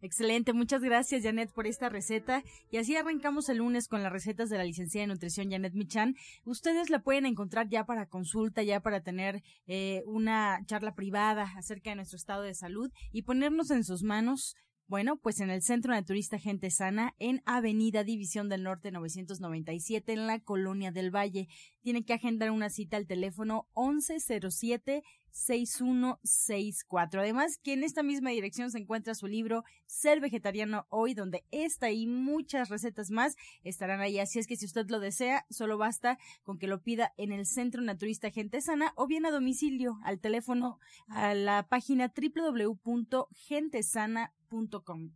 Excelente, 0.04 0.52
muchas 0.52 0.82
gracias 0.82 1.24
Janet 1.24 1.54
por 1.54 1.66
esta 1.66 1.88
receta. 1.88 2.44
Y 2.70 2.76
así 2.76 2.94
arrancamos 2.98 3.48
el 3.48 3.60
lunes 3.60 3.88
con 3.88 4.04
las 4.04 4.12
recetas 4.12 4.50
de 4.50 4.58
la 4.58 4.66
licenciada 4.66 5.08
de 5.08 5.14
nutrición 5.14 5.50
Janet 5.50 5.74
Michan. 5.76 6.16
Ustedes 6.44 6.90
la 6.90 7.00
pueden 7.00 7.26
encontrar 7.26 7.70
ya 7.70 7.86
para 7.86 8.08
consulta, 8.08 8.64
ya 8.64 8.82
para 8.82 9.00
tener 9.00 9.42
eh, 9.66 10.04
una 10.06 10.60
charla 10.66 10.94
privada 10.94 11.54
acerca 11.56 11.92
de 11.92 11.96
nuestro 11.96 12.18
estado 12.18 12.42
de 12.42 12.54
salud 12.54 12.92
y 13.14 13.22
ponernos 13.22 13.72
en 13.72 13.86
sus 13.86 14.04
manos 14.04 14.58
bueno, 14.88 15.18
pues 15.18 15.40
en 15.40 15.50
el 15.50 15.62
Centro 15.62 15.94
Naturista 15.94 16.40
Gente 16.40 16.70
Sana, 16.70 17.16
en 17.20 17.42
Avenida 17.46 18.04
División 18.04 18.50
del 18.50 18.64
Norte 18.64 18.92
997, 18.92 20.14
en 20.14 20.28
la 20.28 20.40
Colonia 20.40 20.92
del 20.92 21.10
Valle. 21.10 21.48
Tiene 21.82 22.04
que 22.04 22.14
agendar 22.14 22.52
una 22.52 22.70
cita 22.70 22.98
al 22.98 23.08
teléfono 23.08 23.68
1107 23.76 25.04
6164. 25.34 27.22
Además, 27.22 27.58
que 27.58 27.74
en 27.74 27.84
esta 27.84 28.04
misma 28.04 28.30
dirección 28.30 28.70
se 28.72 28.78
encuentra 28.78 29.16
su 29.16 29.26
libro 29.28 29.64
Ser 29.86 30.22
Vegetariano 30.22 30.86
Hoy, 30.90 31.16
donde 31.16 31.44
esta 31.52 31.92
y 31.92 32.08
muchas 32.08 32.70
recetas 32.70 33.10
más 33.10 33.36
estarán 33.64 34.00
ahí. 34.00 34.20
Así 34.20 34.40
es 34.40 34.48
que 34.48 34.56
si 34.56 34.66
usted 34.66 34.90
lo 34.90 35.00
desea, 35.00 35.46
solo 35.50 35.78
basta 35.78 36.18
con 36.44 36.60
que 36.60 36.68
lo 36.68 36.82
pida 36.82 37.14
en 37.18 37.32
el 37.32 37.46
Centro 37.46 37.82
Naturista 37.82 38.30
Gente 38.30 38.60
Sana 38.62 38.92
o 38.96 39.08
bien 39.08 39.26
a 39.26 39.32
domicilio 39.32 40.00
al 40.04 40.20
teléfono 40.20 40.80
a 41.08 41.34
la 41.34 41.68
página 41.68 42.14
www.gentesana.com. 42.16 44.43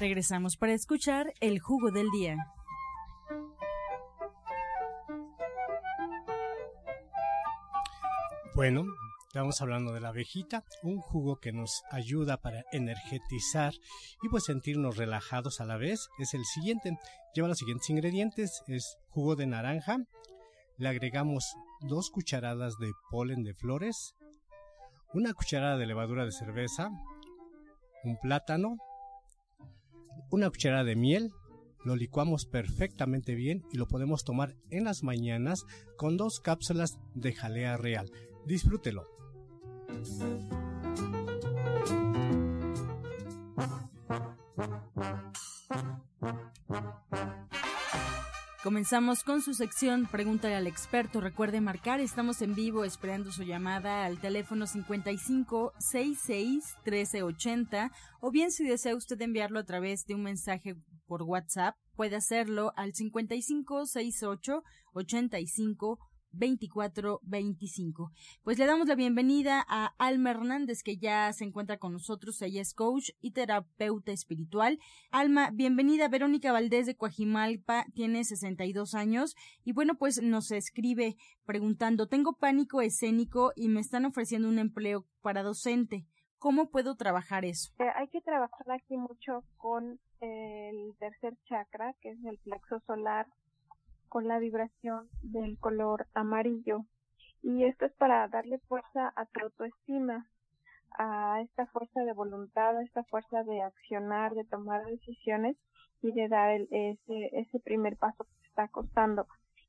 Regresamos 0.00 0.56
para 0.56 0.74
escuchar 0.74 1.34
el 1.40 1.58
jugo 1.58 1.90
del 1.90 2.08
día. 2.10 2.36
Bueno, 8.54 8.84
estamos 9.26 9.60
hablando 9.60 9.92
de 9.92 10.00
la 10.00 10.10
abejita, 10.10 10.62
un 10.84 11.00
jugo 11.00 11.40
que 11.40 11.52
nos 11.52 11.82
ayuda 11.90 12.36
para 12.36 12.64
energetizar 12.70 13.72
y 14.22 14.28
pues 14.28 14.44
sentirnos 14.44 14.96
relajados 14.96 15.60
a 15.60 15.64
la 15.64 15.76
vez. 15.76 16.08
Es 16.20 16.32
el 16.32 16.44
siguiente, 16.44 16.96
lleva 17.34 17.48
los 17.48 17.58
siguientes 17.58 17.90
ingredientes, 17.90 18.62
es 18.68 18.98
jugo 19.08 19.34
de 19.34 19.46
naranja, 19.46 19.98
le 20.76 20.88
agregamos 20.88 21.56
dos 21.80 22.10
cucharadas 22.10 22.78
de 22.78 22.92
polen 23.10 23.42
de 23.42 23.54
flores, 23.54 24.14
una 25.12 25.34
cucharada 25.34 25.76
de 25.76 25.86
levadura 25.86 26.24
de 26.24 26.32
cerveza, 26.32 26.90
un 28.04 28.16
plátano, 28.18 28.76
una 30.30 30.50
cucharada 30.50 30.84
de 30.84 30.96
miel, 30.96 31.32
lo 31.84 31.96
licuamos 31.96 32.44
perfectamente 32.46 33.34
bien 33.34 33.64
y 33.72 33.78
lo 33.78 33.86
podemos 33.86 34.24
tomar 34.24 34.56
en 34.70 34.84
las 34.84 35.02
mañanas 35.02 35.64
con 35.96 36.16
dos 36.16 36.40
cápsulas 36.40 36.98
de 37.14 37.32
jalea 37.32 37.76
real. 37.76 38.10
Disfrútelo. 38.46 39.06
Comenzamos 48.68 49.24
con 49.24 49.40
su 49.40 49.54
sección 49.54 50.06
Pregúntale 50.12 50.54
al 50.54 50.66
experto. 50.66 51.22
Recuerde 51.22 51.62
marcar, 51.62 52.00
estamos 52.00 52.42
en 52.42 52.54
vivo 52.54 52.84
esperando 52.84 53.32
su 53.32 53.42
llamada 53.42 54.04
al 54.04 54.20
teléfono 54.20 54.66
55 54.66 55.72
66 55.78 56.76
1380 56.84 57.90
o 58.20 58.30
bien 58.30 58.52
si 58.52 58.68
desea 58.68 58.94
usted 58.94 59.18
enviarlo 59.22 59.58
a 59.58 59.64
través 59.64 60.04
de 60.04 60.14
un 60.14 60.22
mensaje 60.22 60.76
por 61.06 61.22
WhatsApp, 61.22 61.76
puede 61.96 62.16
hacerlo 62.16 62.74
al 62.76 62.92
55 62.92 63.86
68 63.86 64.62
85 64.92 65.98
2425. 66.32 68.12
Pues 68.42 68.58
le 68.58 68.66
damos 68.66 68.88
la 68.88 68.94
bienvenida 68.94 69.64
a 69.68 69.94
Alma 69.98 70.30
Hernández, 70.30 70.82
que 70.82 70.96
ya 70.96 71.32
se 71.32 71.44
encuentra 71.44 71.78
con 71.78 71.92
nosotros. 71.92 72.40
Ella 72.42 72.60
es 72.60 72.74
coach 72.74 73.10
y 73.20 73.32
terapeuta 73.32 74.12
espiritual. 74.12 74.78
Alma, 75.10 75.50
bienvenida. 75.52 76.08
Verónica 76.08 76.52
Valdés 76.52 76.86
de 76.86 76.96
Coajimalpa 76.96 77.86
tiene 77.94 78.24
62 78.24 78.94
años 78.94 79.36
y 79.64 79.72
bueno, 79.72 79.96
pues 79.96 80.22
nos 80.22 80.50
escribe 80.50 81.16
preguntando, 81.44 82.08
tengo 82.08 82.34
pánico 82.34 82.80
escénico 82.80 83.52
y 83.56 83.68
me 83.68 83.80
están 83.80 84.04
ofreciendo 84.04 84.48
un 84.48 84.58
empleo 84.58 85.06
para 85.22 85.42
docente. 85.42 86.06
¿Cómo 86.38 86.70
puedo 86.70 86.94
trabajar 86.94 87.44
eso? 87.44 87.72
Eh, 87.78 87.90
hay 87.96 88.08
que 88.08 88.20
trabajar 88.20 88.70
aquí 88.70 88.96
mucho 88.96 89.42
con 89.56 89.98
el 90.20 90.94
tercer 90.98 91.36
chakra, 91.48 91.94
que 92.00 92.10
es 92.10 92.24
el 92.24 92.38
plexo 92.38 92.80
solar, 92.86 93.26
con 94.08 94.28
la 94.28 94.38
vibración 94.38 95.08
del 95.22 95.58
color 95.58 96.06
amarillo. 96.14 96.84
Y 97.42 97.64
esto 97.64 97.86
es 97.86 97.92
para 97.94 98.26
darle 98.28 98.58
fuerza 98.60 99.12
a 99.14 99.26
tu 99.26 99.40
autoestima, 99.40 100.28
a 100.98 101.40
esta 101.42 101.66
fuerza 101.66 102.00
de 102.02 102.12
voluntad, 102.12 102.76
a 102.76 102.82
esta 102.82 103.04
fuerza 103.04 103.44
de 103.44 103.62
accionar, 103.62 104.34
de 104.34 104.44
tomar 104.44 104.84
decisiones 104.86 105.56
y 106.02 106.12
de 106.12 106.28
dar 106.28 106.50
el, 106.50 106.68
ese, 106.70 107.30
ese 107.32 107.60
primer 107.60 107.96
paso 107.96 108.24
que 108.24 108.34
te 108.40 108.48
está 108.48 108.68
costando. 108.68 109.26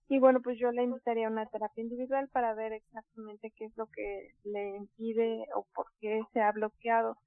Y 0.07 0.17
bueno, 0.17 0.41
pues 0.41 0.57
yo 0.57 0.71
le 0.71 0.83
invitaría 0.83 1.27
a 1.27 1.31
una 1.31 1.45
terapia 1.45 1.83
individual 1.83 2.29
para 2.29 2.55
ver 2.55 2.73
exactamente 2.73 3.51
qué 3.55 3.65
es 3.65 3.77
lo 3.77 3.85
que 3.87 4.33
le 4.43 4.75
impide 4.75 5.45
o 5.55 5.67
por 5.75 5.85
qué 5.99 6.21
se 6.33 6.41
ha 6.41 6.51
bloqueado 6.51 7.17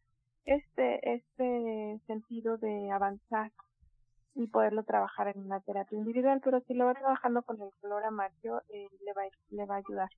este, 0.45 1.15
este 1.15 2.01
sentido 2.09 2.59
de 2.59 2.91
avanzar 2.91 3.53
y 4.35 4.47
poderlo 4.47 4.83
trabajar 4.85 5.29
en 5.29 5.41
una 5.41 5.61
terapia 5.61 5.99
individual, 5.99 6.41
pero 6.43 6.61
si 6.67 6.75
lo 6.75 6.87
va 6.87 6.95
trabajando 6.95 7.43
con 7.43 7.61
el 7.61 7.71
color 7.81 8.05
amarillo, 8.05 8.63
eh, 8.69 8.89
le, 9.05 9.13
va, 9.13 9.23
le 9.51 9.67
va 9.67 9.77
a 9.77 9.79
ayudar. 9.79 10.11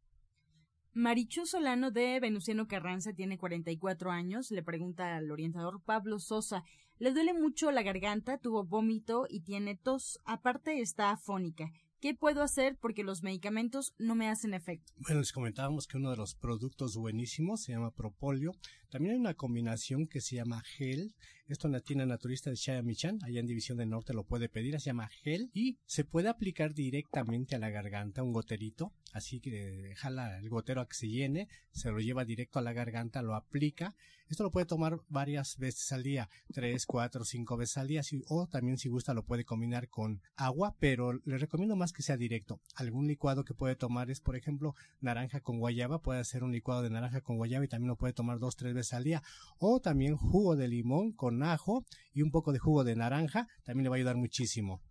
Marichu 0.96 1.44
Solano 1.44 1.90
de 1.90 2.20
Venustiano 2.20 2.68
Carranza 2.68 3.12
tiene 3.12 3.36
44 3.36 4.12
años. 4.12 4.52
Le 4.52 4.62
pregunta 4.62 5.16
al 5.16 5.28
orientador 5.32 5.82
Pablo 5.82 6.20
Sosa. 6.20 6.62
Le 6.98 7.12
duele 7.12 7.34
mucho 7.34 7.72
la 7.72 7.82
garganta, 7.82 8.38
tuvo 8.38 8.64
vómito 8.64 9.26
y 9.28 9.40
tiene 9.40 9.74
tos. 9.74 10.20
Aparte 10.24 10.80
está 10.80 11.10
afónica. 11.10 11.72
¿Qué 12.00 12.14
puedo 12.14 12.42
hacer 12.42 12.76
porque 12.80 13.02
los 13.02 13.22
medicamentos 13.22 13.94
no 13.98 14.14
me 14.14 14.28
hacen 14.28 14.54
efecto? 14.54 14.92
Bueno, 14.98 15.20
les 15.20 15.32
comentábamos 15.32 15.88
que 15.88 15.96
uno 15.96 16.10
de 16.10 16.16
los 16.16 16.34
productos 16.34 16.96
buenísimos 16.96 17.62
se 17.62 17.72
llama 17.72 17.90
Propolio. 17.90 18.52
También 18.94 19.14
hay 19.16 19.20
una 19.20 19.34
combinación 19.34 20.06
que 20.06 20.20
se 20.20 20.36
llama 20.36 20.62
Gel. 20.62 21.16
Esto 21.48 21.66
en 21.66 21.72
la 21.72 21.80
tienda 21.80 22.06
naturista 22.06 22.48
de 22.48 22.56
Shaya 22.56 22.80
Michan, 22.82 23.18
allá 23.24 23.40
en 23.40 23.46
División 23.46 23.76
del 23.76 23.90
Norte 23.90 24.14
lo 24.14 24.24
puede 24.24 24.48
pedir, 24.48 24.80
se 24.80 24.86
llama 24.86 25.08
Gel 25.08 25.50
y 25.52 25.78
se 25.84 26.04
puede 26.04 26.28
aplicar 26.28 26.74
directamente 26.74 27.56
a 27.56 27.58
la 27.58 27.70
garganta, 27.70 28.22
un 28.22 28.32
goterito, 28.32 28.92
así 29.12 29.40
que 29.40 29.92
jala 29.96 30.38
el 30.38 30.48
gotero 30.48 30.80
a 30.80 30.88
que 30.88 30.94
se 30.94 31.08
llene, 31.08 31.48
se 31.72 31.90
lo 31.90 31.98
lleva 31.98 32.24
directo 32.24 32.60
a 32.60 32.62
la 32.62 32.72
garganta, 32.72 33.20
lo 33.20 33.34
aplica. 33.34 33.96
Esto 34.26 34.42
lo 34.42 34.50
puede 34.50 34.64
tomar 34.64 35.00
varias 35.08 35.58
veces 35.58 35.92
al 35.92 36.02
día, 36.02 36.30
tres, 36.50 36.86
cuatro, 36.86 37.26
cinco 37.26 37.58
veces 37.58 37.76
al 37.76 37.88
día, 37.88 38.00
o 38.28 38.46
también 38.46 38.78
si 38.78 38.88
gusta 38.88 39.12
lo 39.12 39.26
puede 39.26 39.44
combinar 39.44 39.90
con 39.90 40.22
agua, 40.34 40.76
pero 40.80 41.12
le 41.12 41.36
recomiendo 41.36 41.76
más 41.76 41.92
que 41.92 42.02
sea 42.02 42.16
directo. 42.16 42.58
Algún 42.74 43.06
licuado 43.06 43.44
que 43.44 43.52
puede 43.52 43.76
tomar 43.76 44.10
es, 44.10 44.20
por 44.20 44.34
ejemplo, 44.34 44.74
naranja 45.00 45.40
con 45.40 45.58
guayaba, 45.58 46.00
puede 46.00 46.20
hacer 46.20 46.42
un 46.42 46.52
licuado 46.52 46.82
de 46.82 46.88
naranja 46.88 47.20
con 47.20 47.36
guayaba 47.36 47.66
y 47.66 47.68
también 47.68 47.88
lo 47.88 47.96
puede 47.96 48.14
tomar 48.14 48.38
dos, 48.38 48.56
tres 48.56 48.72
veces 48.72 48.83
al 48.92 49.04
día. 49.04 49.22
O 49.58 49.80
también 49.80 50.16
jugo 50.16 50.56
de 50.56 50.68
limón 50.68 51.12
con 51.12 51.42
ajo 51.42 51.84
y 52.12 52.22
un 52.22 52.30
poco 52.30 52.52
de 52.52 52.58
jugo 52.58 52.84
de 52.84 52.96
naranja, 52.96 53.46
también 53.64 53.84
le 53.84 53.90
va 53.90 53.96
a 53.96 53.98
ayudar 53.98 54.16
muchísimo. 54.16 54.82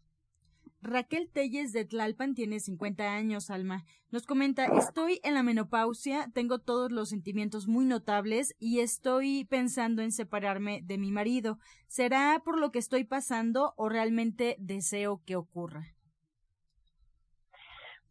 Raquel 0.84 1.30
Telles 1.32 1.72
de 1.72 1.86
Tlalpan 1.86 2.34
tiene 2.34 2.60
50 2.60 3.14
años, 3.14 3.50
Alma. 3.50 3.86
Nos 4.12 4.26
comenta, 4.26 4.66
estoy 4.66 5.22
en 5.24 5.34
la 5.34 5.42
menopausia, 5.42 6.30
tengo 6.34 6.60
todos 6.60 6.92
los 6.92 7.10
sentimientos 7.10 7.68
muy 7.68 7.86
notables 7.86 8.54
y 8.60 8.80
estoy 8.80 9.46
pensando 9.46 10.02
en 10.02 10.12
separarme 10.12 10.82
de 10.84 10.98
mi 10.98 11.10
marido. 11.10 11.58
¿Será 11.88 12.42
por 12.44 12.60
lo 12.60 12.72
que 12.72 12.80
estoy 12.80 13.06
pasando 13.06 13.74
o 13.78 13.88
realmente 13.88 14.58
deseo 14.60 15.22
que 15.26 15.38
ocurra? 15.38 15.96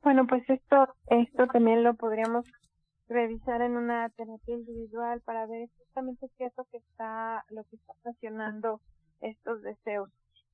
Bueno, 0.03 0.27
pues 0.27 0.43
esto, 0.49 0.97
esto 1.09 1.47
también 1.53 1.85
lo 1.85 1.95
podríamos 1.95 2.47
revisar 3.13 3.63
en 3.63 3.77
una 3.77 4.09
terapia 4.11 4.55
individual 4.55 5.21
para 5.21 5.47
ver 5.47 5.63
exactamente 5.63 6.29
qué 6.37 6.47
es 6.47 6.53
lo 6.57 6.65
que 6.65 6.79
está, 6.79 7.45
lo 7.51 7.65
que 7.65 7.77
está 7.77 7.93
ocasionando 7.93 8.81
estos 9.21 9.63
deseos. 9.63 10.11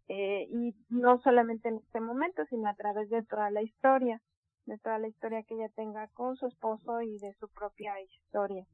Eh, 0.09 0.47
y 0.51 0.75
no 0.89 1.19
solamente 1.21 1.69
en 1.69 1.77
este 1.77 2.01
momento, 2.01 2.45
sino 2.47 2.69
a 2.69 2.75
través 2.75 3.11
de 3.11 3.23
toda 3.23 3.51
la 3.51 3.63
historia, 3.63 4.21
de 4.67 4.79
toda 4.79 4.99
la 4.99 5.09
historia 5.09 5.43
que 5.43 5.55
ella 5.55 5.69
tenga 5.75 6.09
con 6.09 6.37
su 6.37 6.47
esposo 6.47 7.03
y 7.03 7.19
de 7.19 7.35
su 7.35 7.49
propia 7.49 8.01
historia. 8.01 8.67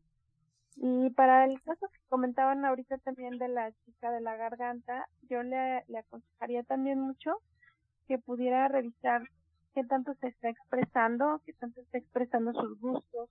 Y 0.77 1.11
para 1.11 1.45
el 1.45 1.61
caso 1.63 1.87
que 1.89 2.01
comentaban 2.09 2.65
ahorita 2.65 2.99
también 2.99 3.39
de 3.39 3.49
la 3.49 3.73
chica 3.85 4.11
de 4.11 4.21
la 4.21 4.37
garganta, 4.37 5.07
yo 5.23 5.43
le, 5.43 5.85
le 5.87 5.99
aconsejaría 5.99 6.63
también 6.65 7.01
mucho 7.01 7.37
que 8.09 8.19
pudiera 8.19 8.69
revisar 8.69 9.23
qué 9.75 9.85
tanto 9.85 10.15
se 10.15 10.29
está 10.29 10.49
expresando, 10.49 11.41
qué 11.45 11.53
tanto 11.55 11.81
está 11.81 11.99
expresando 11.99 12.53
sus 12.53 12.79
gustos 12.81 13.31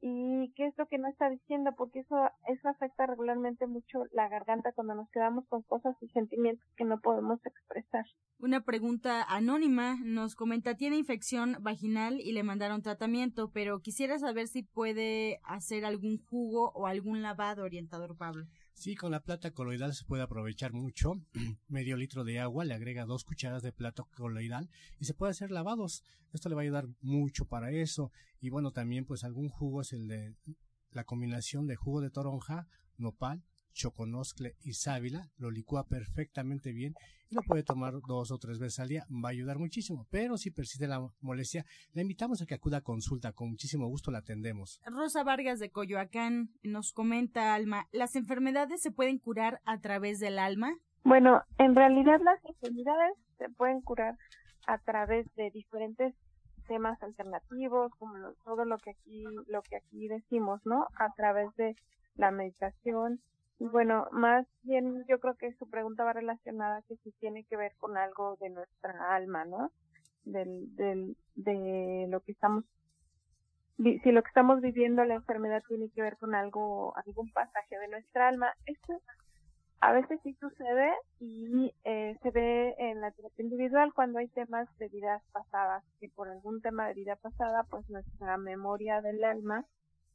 y 0.00 0.52
qué 0.54 0.66
es 0.66 0.74
lo 0.78 0.86
que 0.86 0.98
no 0.98 1.08
está 1.08 1.28
diciendo, 1.28 1.70
porque 1.76 2.00
eso, 2.00 2.16
eso 2.46 2.68
afecta 2.68 3.06
regularmente 3.06 3.66
mucho 3.66 4.04
la 4.12 4.28
garganta 4.28 4.72
cuando 4.72 4.94
nos 4.94 5.10
quedamos 5.10 5.46
con 5.48 5.62
cosas 5.62 5.96
y 6.00 6.08
sentimientos 6.08 6.66
que 6.76 6.84
no 6.84 7.00
podemos 7.00 7.44
expresar. 7.44 8.04
Una 8.38 8.60
pregunta 8.60 9.24
anónima 9.24 9.96
nos 10.04 10.36
comenta, 10.36 10.76
tiene 10.76 10.96
infección 10.96 11.56
vaginal 11.60 12.20
y 12.20 12.32
le 12.32 12.44
mandaron 12.44 12.82
tratamiento, 12.82 13.50
pero 13.52 13.80
quisiera 13.80 14.18
saber 14.18 14.46
si 14.46 14.62
puede 14.62 15.40
hacer 15.42 15.84
algún 15.84 16.18
jugo 16.24 16.70
o 16.74 16.86
algún 16.86 17.22
lavado, 17.22 17.64
orientador 17.64 18.16
Pablo. 18.16 18.44
Sí, 18.78 18.94
con 18.94 19.10
la 19.10 19.24
plata 19.24 19.50
coloidal 19.50 19.92
se 19.92 20.04
puede 20.04 20.22
aprovechar 20.22 20.72
mucho. 20.72 21.14
Medio 21.66 21.96
litro 21.96 22.22
de 22.22 22.38
agua, 22.38 22.64
le 22.64 22.74
agrega 22.74 23.06
dos 23.06 23.24
cucharadas 23.24 23.64
de 23.64 23.72
plata 23.72 24.04
coloidal 24.16 24.70
y 25.00 25.04
se 25.04 25.14
puede 25.14 25.32
hacer 25.32 25.50
lavados. 25.50 26.04
Esto 26.32 26.48
le 26.48 26.54
va 26.54 26.60
a 26.60 26.62
ayudar 26.62 26.86
mucho 27.00 27.44
para 27.44 27.72
eso. 27.72 28.12
Y 28.40 28.50
bueno, 28.50 28.70
también 28.70 29.04
pues 29.04 29.24
algún 29.24 29.48
jugo 29.48 29.80
es 29.80 29.92
el 29.92 30.06
de 30.06 30.36
la 30.92 31.02
combinación 31.02 31.66
de 31.66 31.74
jugo 31.74 32.00
de 32.00 32.10
toronja, 32.10 32.68
nopal, 32.98 33.42
choconoscle 33.78 34.56
y 34.62 34.72
sábila, 34.72 35.30
lo 35.38 35.50
licúa 35.50 35.84
perfectamente 35.84 36.72
bien 36.72 36.94
y 37.30 37.36
lo 37.36 37.42
puede 37.42 37.62
tomar 37.62 37.94
dos 38.06 38.30
o 38.30 38.38
tres 38.38 38.58
veces 38.58 38.80
al 38.80 38.88
día, 38.88 39.06
va 39.10 39.28
a 39.28 39.32
ayudar 39.32 39.58
muchísimo. 39.58 40.06
Pero 40.10 40.36
si 40.36 40.50
persiste 40.50 40.88
la 40.88 41.08
molestia, 41.20 41.64
le 41.92 42.02
invitamos 42.02 42.42
a 42.42 42.46
que 42.46 42.54
acuda 42.54 42.78
a 42.78 42.82
consulta, 42.82 43.32
con 43.32 43.50
muchísimo 43.50 43.86
gusto 43.86 44.10
la 44.10 44.18
atendemos. 44.18 44.80
Rosa 44.84 45.22
Vargas 45.22 45.60
de 45.60 45.70
Coyoacán 45.70 46.50
nos 46.62 46.92
comenta, 46.92 47.54
Alma, 47.54 47.86
¿las 47.92 48.16
enfermedades 48.16 48.82
se 48.82 48.90
pueden 48.90 49.18
curar 49.18 49.60
a 49.64 49.78
través 49.80 50.18
del 50.18 50.38
alma? 50.38 50.74
Bueno, 51.04 51.42
en 51.58 51.74
realidad 51.74 52.20
las 52.22 52.44
enfermedades 52.44 53.16
se 53.38 53.48
pueden 53.50 53.80
curar 53.80 54.16
a 54.66 54.78
través 54.78 55.26
de 55.36 55.50
diferentes 55.50 56.14
temas 56.66 57.02
alternativos, 57.02 57.92
como 57.98 58.14
todo 58.44 58.64
lo 58.64 58.76
que 58.78 58.90
aquí 58.90 59.24
lo 59.46 59.62
que 59.62 59.76
aquí 59.76 60.08
decimos, 60.08 60.60
¿no? 60.64 60.86
A 60.98 61.14
través 61.14 61.54
de 61.56 61.74
la 62.16 62.30
meditación, 62.30 63.20
bueno, 63.66 64.06
más 64.12 64.46
bien 64.62 65.04
yo 65.08 65.18
creo 65.18 65.34
que 65.34 65.52
su 65.54 65.68
pregunta 65.68 66.04
va 66.04 66.12
relacionada 66.12 66.82
que 66.82 66.96
si 66.98 67.10
tiene 67.12 67.44
que 67.44 67.56
ver 67.56 67.72
con 67.76 67.96
algo 67.96 68.36
de 68.40 68.50
nuestra 68.50 69.14
alma, 69.14 69.44
¿no? 69.44 69.72
Del, 70.24 70.74
del, 70.76 71.16
de 71.34 72.06
lo 72.08 72.20
que 72.20 72.32
estamos, 72.32 72.64
si 73.78 74.12
lo 74.12 74.22
que 74.22 74.28
estamos 74.28 74.60
viviendo, 74.60 75.04
la 75.04 75.14
enfermedad 75.14 75.62
tiene 75.68 75.88
que 75.90 76.02
ver 76.02 76.16
con 76.18 76.34
algo, 76.34 76.96
algún 76.96 77.32
pasaje 77.32 77.78
de 77.78 77.88
nuestra 77.88 78.28
alma. 78.28 78.52
Esto 78.66 79.00
a 79.80 79.92
veces 79.92 80.20
sí 80.22 80.34
sucede 80.34 80.92
y 81.20 81.72
eh, 81.84 82.16
se 82.22 82.30
ve 82.30 82.74
en 82.78 83.00
la 83.00 83.12
terapia 83.12 83.42
individual 83.44 83.92
cuando 83.94 84.18
hay 84.18 84.28
temas 84.28 84.68
de 84.78 84.88
vidas 84.88 85.22
pasadas, 85.32 85.84
que 86.00 86.08
por 86.08 86.28
algún 86.28 86.60
tema 86.60 86.88
de 86.88 86.94
vida 86.94 87.16
pasada, 87.16 87.64
pues 87.70 87.88
nuestra 87.88 88.36
memoria 88.36 89.00
del 89.00 89.22
alma 89.22 89.64